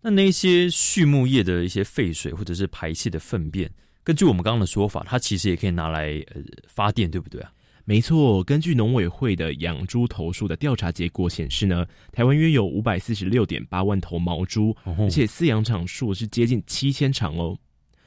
[0.00, 3.70] 那那些畜牧业的一些废水或者是排泄的粪便，
[4.02, 7.52] 根据我们刚刚的说法，它其实也可以拿来呃发电，对不对啊？
[7.90, 17.58] 没错，根据农委会的养猪投诉的调查结果显示呢，台湾约有五百四十六点八万头毛猪，而且饲养场数是接近七千场哦。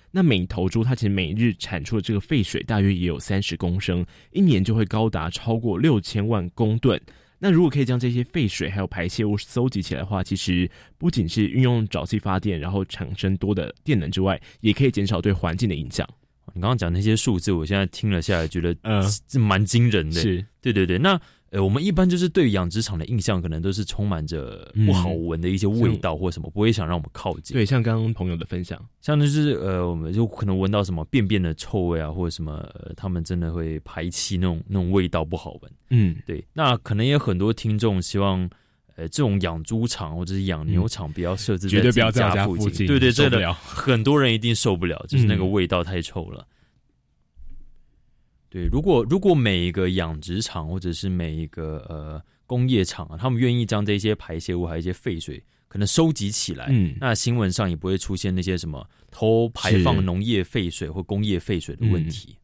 [0.09, 6.97] 那每头猪它其实每日产出的这个废水大约也有三十公升，一年就会高达超过六千万公吨。
[7.37, 16.07] 那如果可以将这些废水还有排泄物搜集起来的话，其实不仅是运用沼气发电，然后产生多的电能之外，也可以减少对环境的影响。
[16.53, 20.21] 你刚刚讲那些数字，我现在听了下来，觉得嗯，这蛮惊人的。
[20.21, 20.97] 是，对对对。
[20.99, 27.53] 那呃，我们一般就是对养殖场的印象，可能都是充满着不好闻的一些味道或什么，不会想让我们靠近。
[27.55, 35.71] 对，像刚刚朋友的分享，像就是呃，我们就可能闻到什么便便的臭味啊，或者什么，他们真的会排气那种那种味道不好闻。
[35.89, 36.43] 嗯，对。
[36.53, 38.49] 那可能也有很多听众希望。
[38.95, 42.85] 呃，这种养猪场或者是养牛场，不要设置绝对不要在家附近。
[42.85, 46.47] 对对，真的 很多人一定受不了，就是那个味道太臭了。
[48.49, 62.37] 对，如果如果每一个养殖场或者是每一个呃工业厂啊，他们愿意将这些排泄物还有一些废水可能收集起来，嗯，那新闻上也不会出现那些什么偷排放农业废水或工业废水的问题。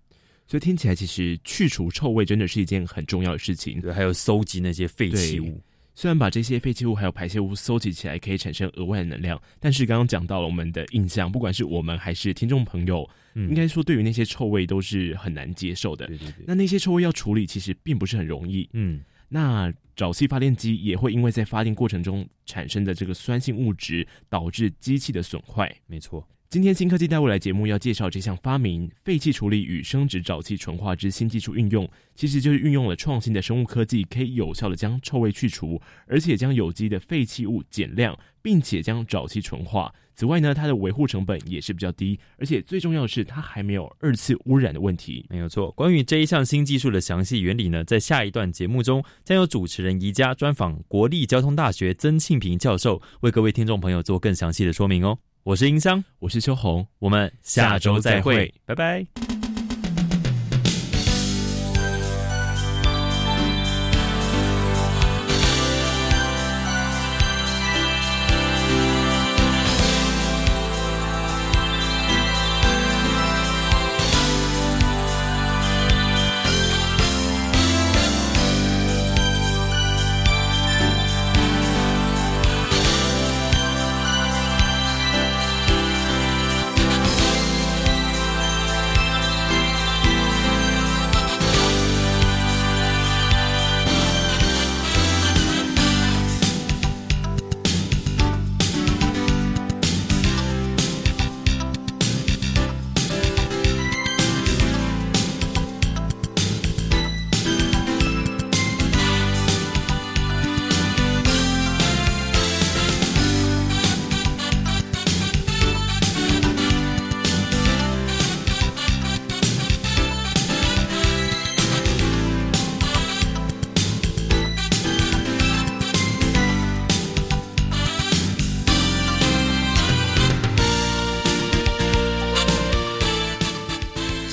[0.48, 3.80] 所以听起来，其实去除臭味真的是一件很重要的事情。
[3.80, 5.62] 对，还有收集那些废弃物。
[6.00, 16.08] 虽然把这些废弃物还有排泄物搜集起来可以产生额外的能量，但是刚刚讲到了我们的印象，不管是我们还是听众朋友，应该说对于那些臭味都是很难接受的。
[16.08, 16.46] 对对对。
[16.48, 18.70] 那那些臭味要处理，其实并不是很容易。
[18.72, 19.02] 嗯。
[19.28, 25.70] 那沼气发电机也会因为在发电过程中产生的这个酸性物质，导致机器的损坏。
[25.86, 26.26] 没错。
[26.50, 39.94] 今天新科技带未来节目要介绍这项发明——废气处理与生殖沼气纯化之新技术运用，其实就是运用了创新的生物科技，可以有效的将臭味去除，而且将有机的废弃物减量，并且将沼气纯化。
[40.16, 45.24] 此外呢，它的维护成本也是比较低，而且最重要的是，它还没有二次污染的问题。
[45.30, 45.72] 没有错。
[45.74, 55.20] 关于这一项新技术的详细原理呢，在下一段节目中，将由主持人宜家专访国立交通大学曾庆平教授，为各位听众朋友做更详细的说明哦。
[55.44, 59.39] 我是音箱，我是秋红，我们下周再会，拜拜。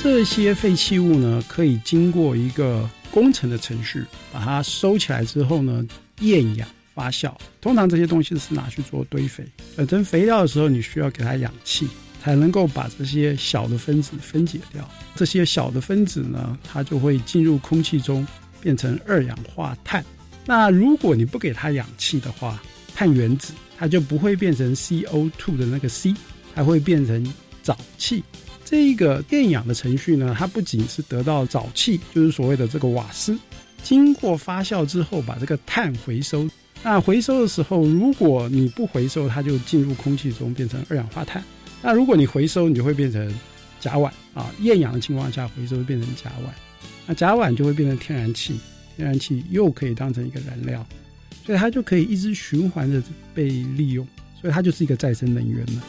[0.09, 5.85] 这些废弃物呢，可以经过一个工程的程序，把它收起来之后呢，
[6.21, 7.31] 厌氧发酵。
[7.59, 9.45] 通常这些东西是拿去做堆肥，
[9.75, 11.87] 呃，成肥料的时候，你需要给它氧气。
[12.19, 14.89] 才能够把这些小的分子分解掉。
[15.15, 18.25] 这些小的分子呢，它就会进入空气中，
[18.59, 20.03] 变成二氧化碳。
[20.45, 22.61] 那如果你不给它氧气的话，
[22.95, 26.13] 碳原子它就不会变成 CO2 的那个 C，
[26.55, 27.23] 它会变成
[27.63, 28.23] 沼气。
[28.69, 33.39] 这个电氧的程序呢，它不仅是得到沼气，就是所谓的这个瓦斯，
[33.81, 36.45] 经过发酵之后，把这个碳回收。
[36.83, 41.41] 那回收的时候，如果你不回收，它就进入空气中变成二氧化碳。
[41.81, 43.33] 那如果你回收，你就会变成
[43.79, 44.51] 甲烷啊。
[44.59, 46.49] 厌氧的情况下，回收变成甲烷，
[47.05, 48.59] 那甲烷就会变成天然气，
[48.97, 50.85] 天然气又可以当成一个燃料，
[51.45, 53.01] 所以它就可以一直循环的
[53.33, 54.05] 被利用，
[54.41, 55.81] 所以它就是一个再生能源了。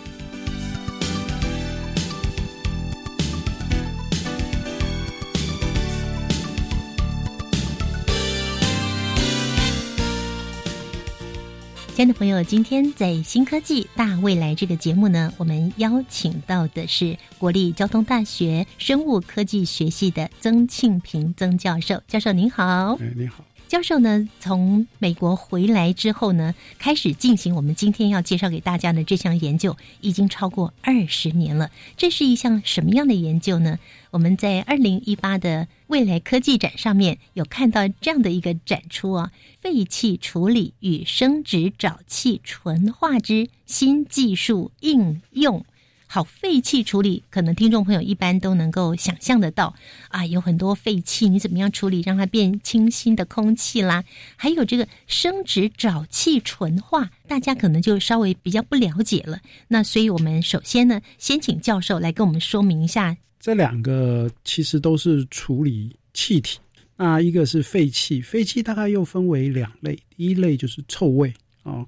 [11.99, 22.01] 亲爱的朋友，今天在新科技大未来这个节目呢，我们邀请到的是国立交通大学生物科技学系的曾庆平曾教授。
[22.07, 23.43] 教授您好，哎，你好。
[23.69, 31.71] 教授呢，从美国回来之后呢，开始进行我们今天要介绍给大家的这项研究，已经超过二十年了。
[31.95, 33.79] 这是一项什么样的研究呢？
[34.11, 45.63] 我们在二零一八的未来科技展上面有看到这样的一个展出啊，废气处理与生殖沼气纯化之新技术应用。
[46.11, 49.75] 好，废气处理可能听众朋友一般都能够想象得到
[50.09, 54.03] 啊，有很多废气，你怎么样处理让它变清新的空气啦？
[54.35, 59.39] 还有这个生殖沼气纯化，大家可能就稍微比较不了解了。
[59.69, 63.15] 那所以我们首先呢，先请教授来跟我们说明一下。
[63.39, 66.59] 这两个其实都是处理气体，
[66.97, 71.35] 那一个是废气，废气大概又分为两类，第一类就是臭味。
[71.63, 71.85] 啊，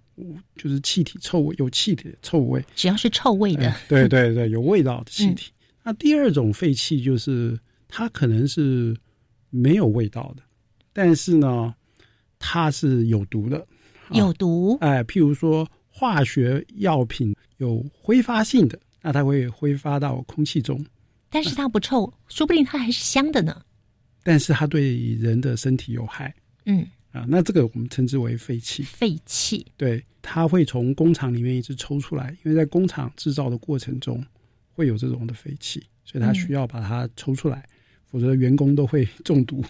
[0.56, 5.50] 就是气体臭味，有气体的臭味，只要是臭味的，对对对，有味道的气体。
[5.82, 7.58] 那第二种废气就是
[7.88, 8.94] 它可能是
[9.48, 10.42] 没有味道的，
[10.92, 11.74] 但是呢，
[12.38, 13.66] 它是有毒的，
[14.12, 14.76] 有毒。
[14.80, 20.84] 哎，譬如说化学药品有挥发性的，那它会挥发到空气中，
[21.30, 23.62] 但是它不臭，说不定它还是香的呢。
[24.22, 26.34] 但是它对人的身体有害，
[26.66, 26.86] 嗯。
[27.12, 28.82] 啊，那这个我们称之为废气。
[28.82, 34.24] 废气，对，它会从工厂里面一直抽出来，因为在工厂制造的过程中
[34.72, 37.66] 会有这种的废气，所以它需要把它抽出来，
[38.06, 39.64] 否则员工都会 中毒。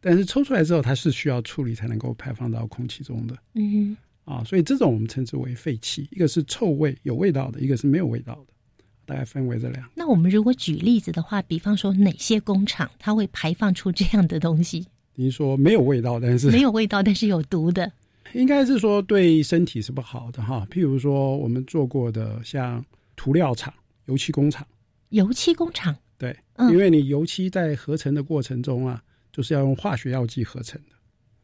[0.00, 3.36] 但是抽出来之后，它是需要处理才能够排放到空气中的。
[3.54, 9.90] 嗯，啊，所以这种我们称之为废气，一个是臭味有味道的，一个是没有味道的，大概分为这两。
[9.96, 14.86] 那我们如果举例子的话，比方说哪些工厂它会排放出这样的东西？
[15.18, 17.90] 您说没有味道，但是没有味道，但是有毒的，
[18.34, 20.64] 应该是说对身体是不好的哈。
[20.70, 22.84] 譬如说我们做过的像
[23.16, 24.64] 涂料厂、油漆工厂、
[25.08, 26.38] 油漆工厂，对，
[26.70, 29.02] 因为你油漆在合成的过程中啊，
[29.32, 30.94] 就是要用化学药剂合成的。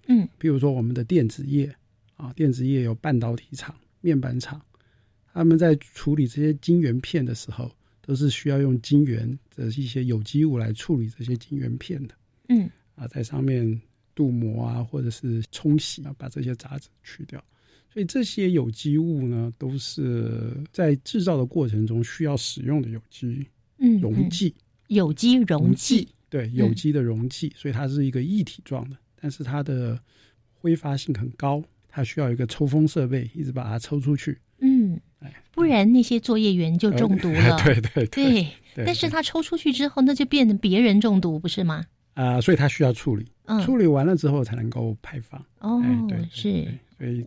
[0.07, 1.75] 嗯，譬如说我们的电子业
[2.15, 4.63] 啊，电子业有半导体厂、面板厂，
[5.33, 7.69] 他们在处理这些晶圆片的时候，
[8.07, 12.15] 都是需要用晶圆的一些有机物来处理这些晶圆片的。
[12.51, 12.71] 嗯。
[12.95, 13.81] 啊，在上面
[14.15, 17.43] 镀膜啊，或者是冲洗啊，把这些杂质去掉。
[17.93, 23.47] 所以这些有机物呢，都是在制造的过程中需要使用的有机
[24.01, 24.55] 溶剂。
[24.89, 29.99] 有机溶剂，对，有机的溶剂，所以它是一个液体状的，但是它的
[30.53, 34.39] 挥发性很高，它需要一个抽风设备，一直把它抽出去。
[34.59, 37.57] 嗯，哎，不然那些作业员就中毒 了。
[37.65, 38.49] 对对对，
[38.85, 41.87] 但是他抽出去之后，那就变成别人中毒，不是吗？
[42.15, 43.27] 啊，所以它需要处理，
[43.65, 45.45] 处理完了之后才能够排放。
[45.59, 47.27] 哦，对，是，所以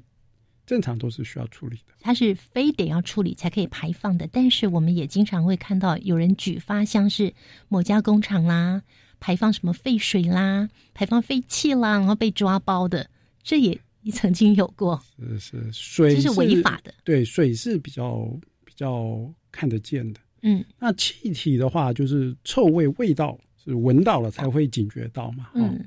[0.66, 1.94] 正常都是需要处理的。
[2.00, 7.34] 它是非得要处理才可以排放的，但是我们也经常会看到有人举发，像是
[7.68, 8.82] 某家工厂啦，
[9.20, 13.10] 排放什么废水啦，排放废气啦，然后被抓包的，
[13.44, 13.78] 这也
[14.14, 15.02] 曾经有过。
[15.18, 16.94] 是是，水这是违法的。
[17.04, 18.26] 对，水是比较
[18.64, 20.20] 比较看得见的。
[20.44, 23.38] 嗯，那气体的话，就是臭味、味道。
[23.68, 25.50] 是闻到了才会警觉到嘛？
[25.54, 25.86] 嗯，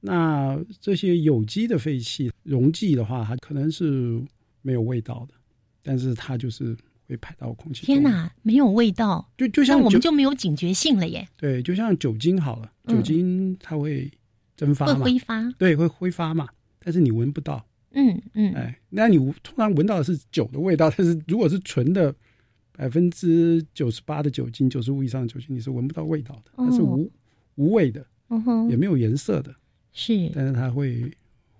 [0.00, 4.22] 那这些有机的废气溶剂的话，它可能是
[4.60, 5.34] 没有味道的，
[5.82, 6.76] 但是它就是
[7.08, 7.86] 会排到空气。
[7.86, 11.26] 天哪，没有味道，就就像我们就没有警觉性了耶。
[11.36, 14.10] 对，就像酒精好了，酒精它会
[14.56, 17.64] 蒸发，会挥发，对，会挥发嘛，但是你闻不到。
[17.92, 22.14] 嗯嗯，哎，那你突然闻到的是酒的味道，但是如果是纯的
[22.72, 27.10] 百分之九十八的酒精，九十五以上的酒精，你是闻不到味道的，它是无。
[27.56, 29.54] 无味的，嗯哼，也没有颜色的，
[29.92, 31.10] 是，但是它会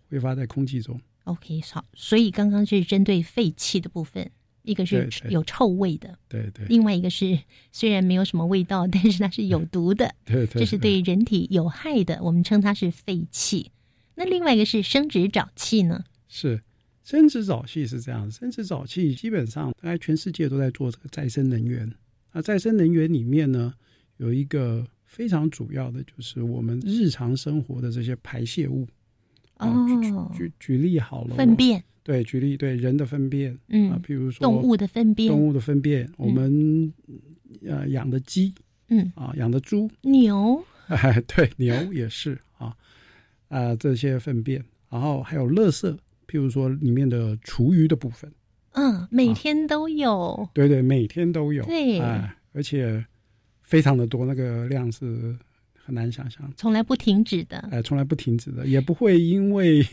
[0.09, 1.01] 挥发在空气中。
[1.24, 4.30] OK，好，所以刚刚是针对废气的部分。
[4.64, 7.36] 一个是有臭味的，对对，另外一个是
[7.72, 13.72] 虽然没有什么味道，但是它是有毒的， 对对，这是对人体有害的，我们称它是废气。
[14.14, 16.05] 那另外一个是生殖沼气呢？
[16.28, 16.62] 是
[17.03, 21.93] 生殖沼气是这样，生殖沼气基本上大概全世界都在做这个再生能源。
[22.32, 23.74] 那再生能源里面呢，
[24.18, 28.88] 有一个非常主要的就是我们日常生活的这些排泄物。
[29.58, 29.86] 哦，
[30.34, 31.84] 举举例好了，粪便。
[32.02, 36.90] 对，举例对人的粪便，嗯啊，比如说动物的粪便，动物的粪便，我们
[37.64, 38.54] 呃养的鸡，
[38.88, 40.64] 嗯啊养的猪，牛，
[41.28, 42.74] 对牛也是啊
[43.48, 45.94] 啊这些粪便，然后还有垃圾，
[46.26, 48.32] 譬如说里面的厨余的部分，
[48.72, 53.04] 嗯，每天都有，对对，每天都有，对，哎，而且
[53.72, 55.34] 非常的多，那个量是。
[55.84, 59.84] 很难想象，从来不停止的，哎，从来不停止的，也不会因为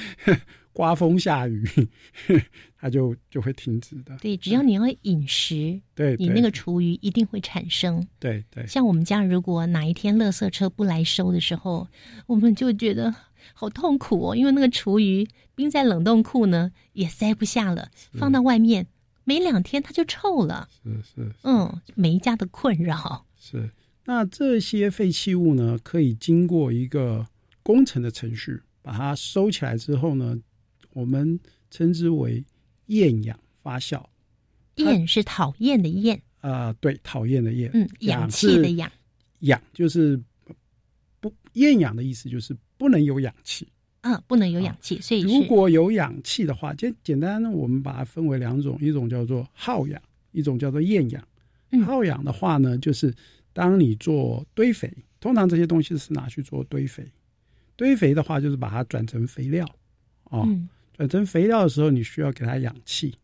[0.72, 1.62] 刮风下雨，
[2.80, 4.16] 它就就会停止的。
[4.22, 8.02] 对，只要你要饮食，对，你那个厨余一定会产生。
[8.18, 11.86] 对对，像我们家如果哪一天垃圾车不来收的时候，
[12.26, 13.14] 我们就觉得
[13.52, 18.86] 好痛苦哦，因为那个厨余冰在冷冻库呢也塞不下了，放到外面
[19.28, 20.66] 没两天它就臭了。
[20.82, 23.70] 是是，嗯，每一家的困扰是。
[24.06, 27.26] 那这些废弃物呢，可以经过一个
[27.62, 30.34] 工程的程序，把它收起来之后呢，
[30.94, 31.38] 我们
[31.70, 32.42] 称之为
[32.86, 34.02] 厌氧发酵。
[34.76, 37.70] 厌是讨厌的厌啊，对，讨厌的厌。
[37.74, 38.90] 嗯，氧气的氧。
[39.40, 40.18] 氧就是
[41.20, 43.68] 不厌氧的意思，就是不能有氧气。
[44.00, 45.00] 啊，不能有氧气。
[45.00, 50.00] 所以如果有氧气的话，简简单，我们把它分为两种，一种叫做耗氧，
[50.32, 51.22] 一种叫做厌氧。
[51.84, 53.14] 耗氧的话呢，就是。
[53.54, 57.04] 当你做堆肥，通常这些东西是拿去做堆肥。
[57.74, 59.68] 堆肥的话，就是把它转成肥料，
[60.24, 60.48] 哦，
[60.96, 63.16] 转成肥料的时候，你需要给它氧气，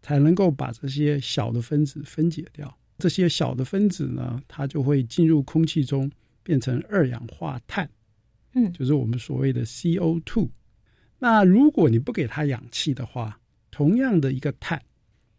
[0.00, 2.74] 才能够把这些小的分子分解掉。
[2.96, 6.10] 这些小的分子呢，它就会进入空气中，
[6.42, 7.90] 变成二氧化碳，
[8.54, 10.48] 嗯，就是我们所谓的 CO2。
[11.18, 13.38] 那如果你不给它氧气的话，
[13.70, 14.80] 同样的一个碳，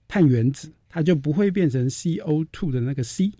[0.08, 3.32] 碳原子，它就不会变成 CO2 的那个 C。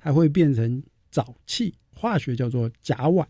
[0.00, 0.80] 它会变成
[1.12, 3.26] 沼气，化学叫做甲烷，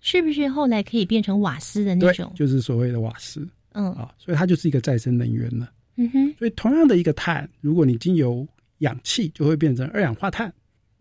[0.00, 2.30] 是不是后来可以变成瓦斯的那种？
[2.36, 3.48] 就是所谓的瓦斯。
[3.70, 5.72] 嗯啊，所以它就是一个再生能源了。
[5.96, 6.34] 嗯哼。
[6.38, 8.46] 所以同样的一个碳，如果你经由
[8.78, 10.52] 氧气，就会变成二氧化碳，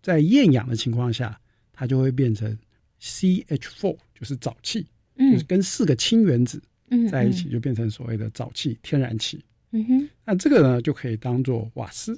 [0.01, 1.37] 在厌氧的情况下，
[1.73, 2.57] 它就会变成
[3.01, 4.85] CH4，就是沼气，
[5.17, 6.61] 就是跟四个氢原子
[7.09, 9.43] 在一起，就变成所谓的沼气，天然气。
[9.71, 10.09] 嗯哼。
[10.23, 12.15] 那这个呢，就可以当做瓦斯。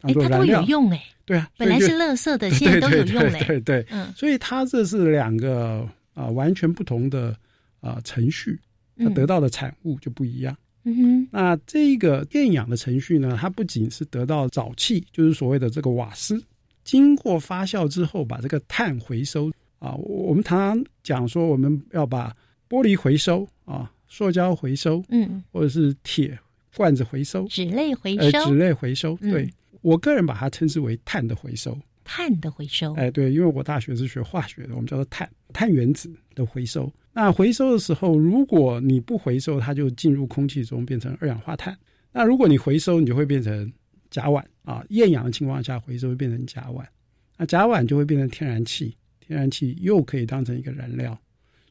[0.00, 7.36] 哎，它都有用哎，对啊，本来是垃圾的，现在都有用嘞，对对，嗯，所以它这是两个啊完全不同的
[7.80, 8.58] 啊程序，
[8.96, 10.56] 它得到的产物就不一样。
[10.84, 16.40] 嗯哼，那这个电氧的程序呢，它不仅是得到沼气，就是所谓的这个瓦斯，
[16.84, 22.34] 经过发酵之后，把这个碳回收啊，我们常常讲说我们要把
[22.68, 26.38] 玻璃回收啊，塑胶回收，嗯，或者是铁
[26.76, 29.52] 罐子回收，纸类回收，纸类回收，对。
[29.80, 36.92] 我个人把它称之为碳的回收，碳的回收，哎，对，因为我大学是学化学的，我们叫做碳碳原子的回收。
[37.12, 41.76] 那回收的时候，如果你不回收，它就进入空气中变成二氧化碳。
[42.12, 43.72] 那如果你回收，你就会变成
[44.10, 44.84] 甲烷啊。
[44.90, 46.84] 厌氧的情况下，回收会变成甲烷，
[47.36, 48.96] 那甲烷就会变成天然气，
[49.28, 51.16] 天然气又可以当成一个燃料，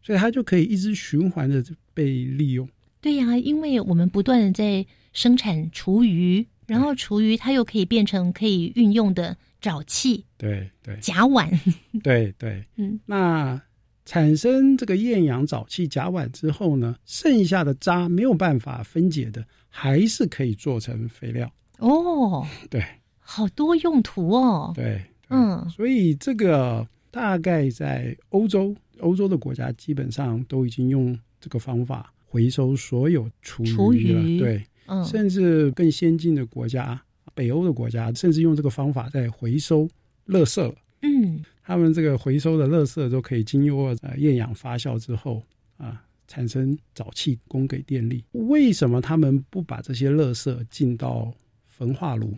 [0.01, 1.61] 所以它就可以一直循环的
[1.93, 2.65] 被利用。
[3.01, 6.47] 对呀，因为我们不断的在生产厨余。
[6.67, 11.49] 然后厨余它又可以变成可以运用的沼气，对对，甲烷，
[12.03, 13.61] 对对，嗯，那
[14.03, 22.45] 产生这个厌氧沼气甲烷之后呢，剩下的渣没有办法分解的，还是可以做成肥料哦。
[22.69, 22.83] 对，
[23.21, 24.73] 好多用途哦。
[24.75, 26.85] 对，嗯，所以这个
[27.17, 34.63] 大概在欧洲，欧洲的国家基本上都已经用这个方法回收所有厨余了，对。
[35.03, 37.01] 甚至更先进的国家，
[37.33, 39.89] 北欧的国家，甚至用这个方法在回收
[40.27, 40.75] 垃圾了。
[41.01, 45.43] 嗯，他们这个回收的垃圾都可以经过呃厌氧发酵之后
[45.77, 48.23] 啊，产生沼气供给电力。
[48.33, 51.33] 为什么他们不把这些垃圾进到
[51.65, 52.37] 焚化炉？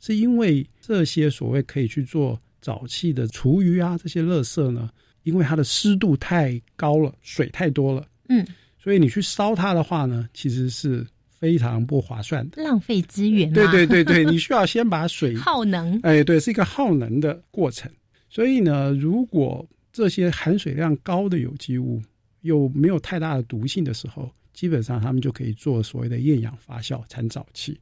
[0.00, 4.90] 是因为这些所谓可以去做沼气的厨余啊，这些垃圾呢，
[5.22, 8.06] 因为它的湿度太高了，水太多了。
[8.28, 8.46] 嗯，
[8.78, 11.06] 所以你去烧它的话呢，其实是。
[11.38, 13.52] 非常不划算的，浪费资源。
[13.52, 16.00] 对对对对， 你需要先把水耗能。
[16.02, 17.92] 哎，对，是一个耗能的过程。
[18.30, 22.00] 所以呢，如果这些含水量高的有机物
[22.40, 27.78] 又没有太大的毒性的时候，基本上他们就可以做所谓的厌氧发酵产沼气。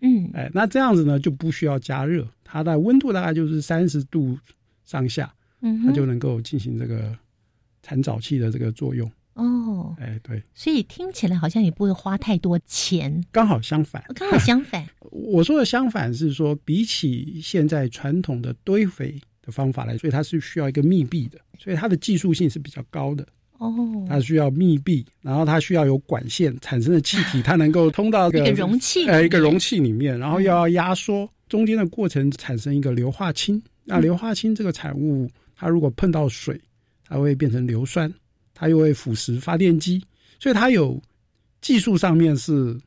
[0.00, 4.38] 嗯，哎，那这样子呢就不需要加热，它的温度大概就是三十度
[4.84, 7.16] 上下，嗯它就能够进行这个
[7.82, 9.10] 产沼气的这个作用。
[9.34, 14.04] 哦，哎，对，所以听起来好像也不会花太多钱，刚好相反。
[14.14, 14.84] 刚好相反。
[15.10, 23.26] 我说的相反是说，比起现在传统的堆肥的方法来，所以它是需要一个密闭的，所以它的技术性是比较高的。
[23.58, 33.60] 哦，它需要密闭，然后它需要有管线产生的气体，它能够通到一个容器呃，一个容器里面，然后又要压缩，中间的过程产生一个硫化氢。
[33.84, 36.60] 那硫化氢这个产物，它如果碰到水，
[37.06, 38.12] 它会变成硫酸，
[38.54, 40.00] 它又会腐蚀发电机，
[40.38, 41.00] 所以它有
[41.60, 42.78] 技术上面是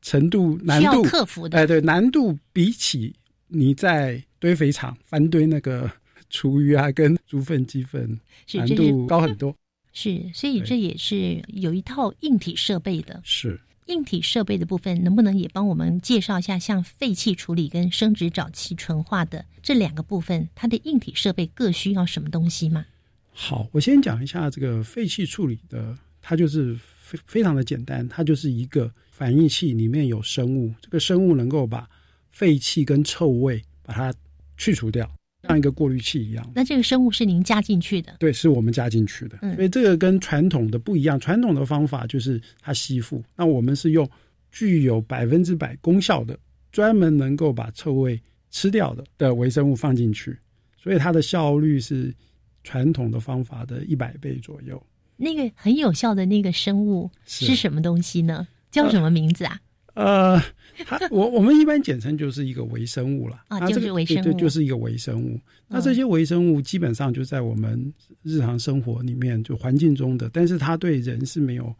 [0.00, 3.14] 程度难度克服的哎，对，难度比起
[3.46, 5.88] 你在堆肥场翻堆那个
[6.30, 8.18] 厨余啊跟猪粪鸡粪
[8.54, 9.54] 难度高很多。
[9.92, 13.20] 是，所以这也是有一套硬体设备的。
[13.24, 22.86] 是硬体设备的部分，能不能也帮我们介绍一下，像废气处理跟生殖沼气纯化的这两个部分，它的硬体设备各需要什么东西吗？
[23.32, 31.90] 好，我先讲一下这个废气处理的，它就是非非常的简单，它就是一个反应器里面有生物，这个生物能够把
[32.30, 34.14] 废气跟臭味把它
[34.56, 35.10] 去除掉，
[35.48, 36.52] 像一个过滤器一样。
[36.54, 41.18] 那这个生物是您加进去的，对，是我们加进去的，嗯所以这个跟传统的不一样。
[41.18, 44.08] 传统的方法就是它吸附，那我们是用
[44.50, 46.38] 具有百分之百功效的，
[46.70, 48.20] 专门能够把臭味
[48.50, 50.36] 吃掉的的微生物放进去，
[50.76, 52.14] 所以它的效率是
[52.62, 54.80] 传统的方法的一百倍左右。
[55.16, 58.46] 那个很有效的那个生物是是什么东西呢？
[58.70, 59.60] 叫什么名字啊？
[59.94, 60.42] 呃，
[60.86, 65.38] 它我我们一般简称就是一个微生物了啊就是微生物对对，就是一个微生物。
[65.68, 67.92] 那嗯这些微生物基本上就在我们
[68.22, 71.74] 日常生活里面就环境中的，但是它对人是没有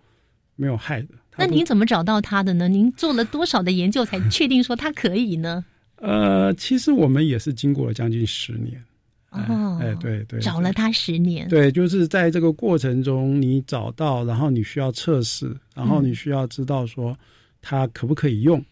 [0.57, 1.09] 没有害的。
[1.37, 2.69] 那您怎么找到它的呢？
[2.69, 5.65] 您做了多少的研究才 确定说它可以呢？
[5.97, 8.83] 呃，其实我们也是经过了将近十年。
[9.31, 17.17] 哦，哎，对对，找了它十年，对，就是在这个过程中，你找到，然后你需要测试，然后你需要知道说
[17.63, 18.63] 它可不可以用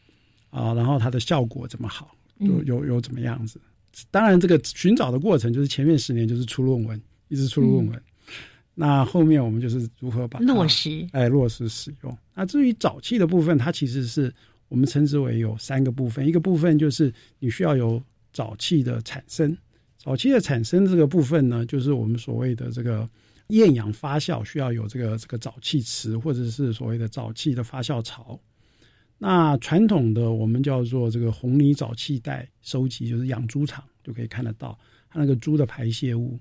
[0.50, 3.60] 啊，然后它的效果怎么好，有嗯有有怎么样子。
[4.10, 8.02] 当然，这个寻找的过程就是前面十年就是出论文，一直出论文。
[8.74, 12.18] 那后面我们就是如何把它落实哎，落实使用。
[12.34, 14.32] 那至于沼气的部分，它其实是
[14.68, 18.00] 我们称之为有三个部分，一个部分就是你需要有
[18.32, 19.54] 沼气的产生，
[20.02, 23.06] 沼气的产生这个部分呢，就是我们所谓的这个
[23.48, 28.38] 厌氧发酵，需要有这个这个沼气池或者是所谓的沼气的发酵槽。
[29.22, 34.78] 那传统的我们叫做这个红泥沼气带收集，就是养猪场就可以看得到，
[35.10, 36.38] 它那个猪的排泄物，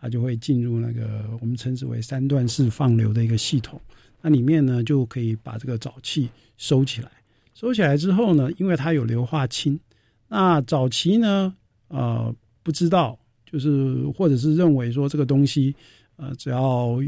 [0.00, 3.80] 它就会进入那个我们称之为三段式放流的一个系统。
[4.20, 7.08] 那里面呢，就可以把这个沼气收起来。
[7.54, 9.78] 收起来之后呢，因为它有硫化氢，
[10.26, 11.54] 那早期呢，
[11.86, 13.16] 呃，不知道，
[13.48, 15.72] 就是或者是认为说这个东西，
[16.16, 16.98] 呃，只要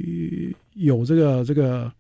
[0.75, 1.93] 有这个这个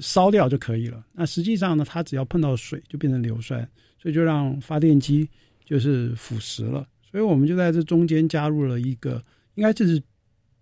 [0.00, 1.04] 烧掉就可以了。
[1.12, 3.68] 那实际上呢，它只要碰到水就变成硫酸，
[4.00, 5.28] 所以就让发电机
[5.64, 6.86] 就是腐蚀了。
[7.10, 9.22] 所以我们就在这中间加入了一个，
[9.54, 10.02] 应该这是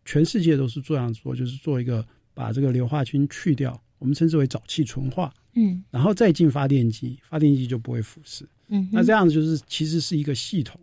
[0.05, 5.33] 全世界都是这样做，就是做一个把这个硫化氢去掉，我们称之为沼气纯化。
[5.57, 8.43] 嗯然后再进发电机，发电机就不会腐蚀。
[8.69, 10.81] 嗯，那这样子就是其实是一个系统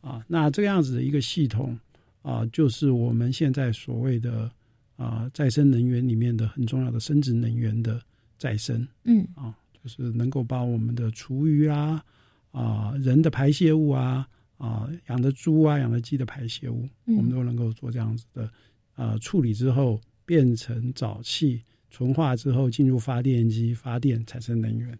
[0.00, 0.24] 啊。
[0.26, 1.78] 那这样子的一个系统
[2.22, 4.50] 啊，就是我们现在所谓的
[5.00, 7.98] 啊再生能源里面的很重要的生殖能源的
[8.36, 12.04] 再生嗯啊，就是能够把我们的厨余啊
[12.50, 14.28] 啊人的排泄物啊
[14.58, 18.50] 啊养的猪啊养的鸡的排泄物，嗯我们都能够做这样子的
[18.94, 21.62] 啊处理之后变成沼气。
[21.92, 24.96] 纯化之后进入发电机发电产生能源。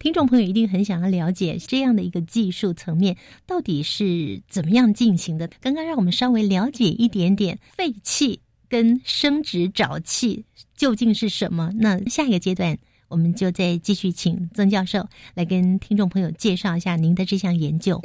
[0.00, 5.48] 听众朋友一定很想要了解这样的一个技术层面到底是怎么样进行的。
[5.60, 8.40] 刚刚让我们稍微了解一点点废气
[8.72, 11.70] 跟生殖沼气究竟是什么。
[11.74, 18.00] 那下一个阶段，我们就再继续请曾教授来跟听众朋友介绍一下您的这项研究。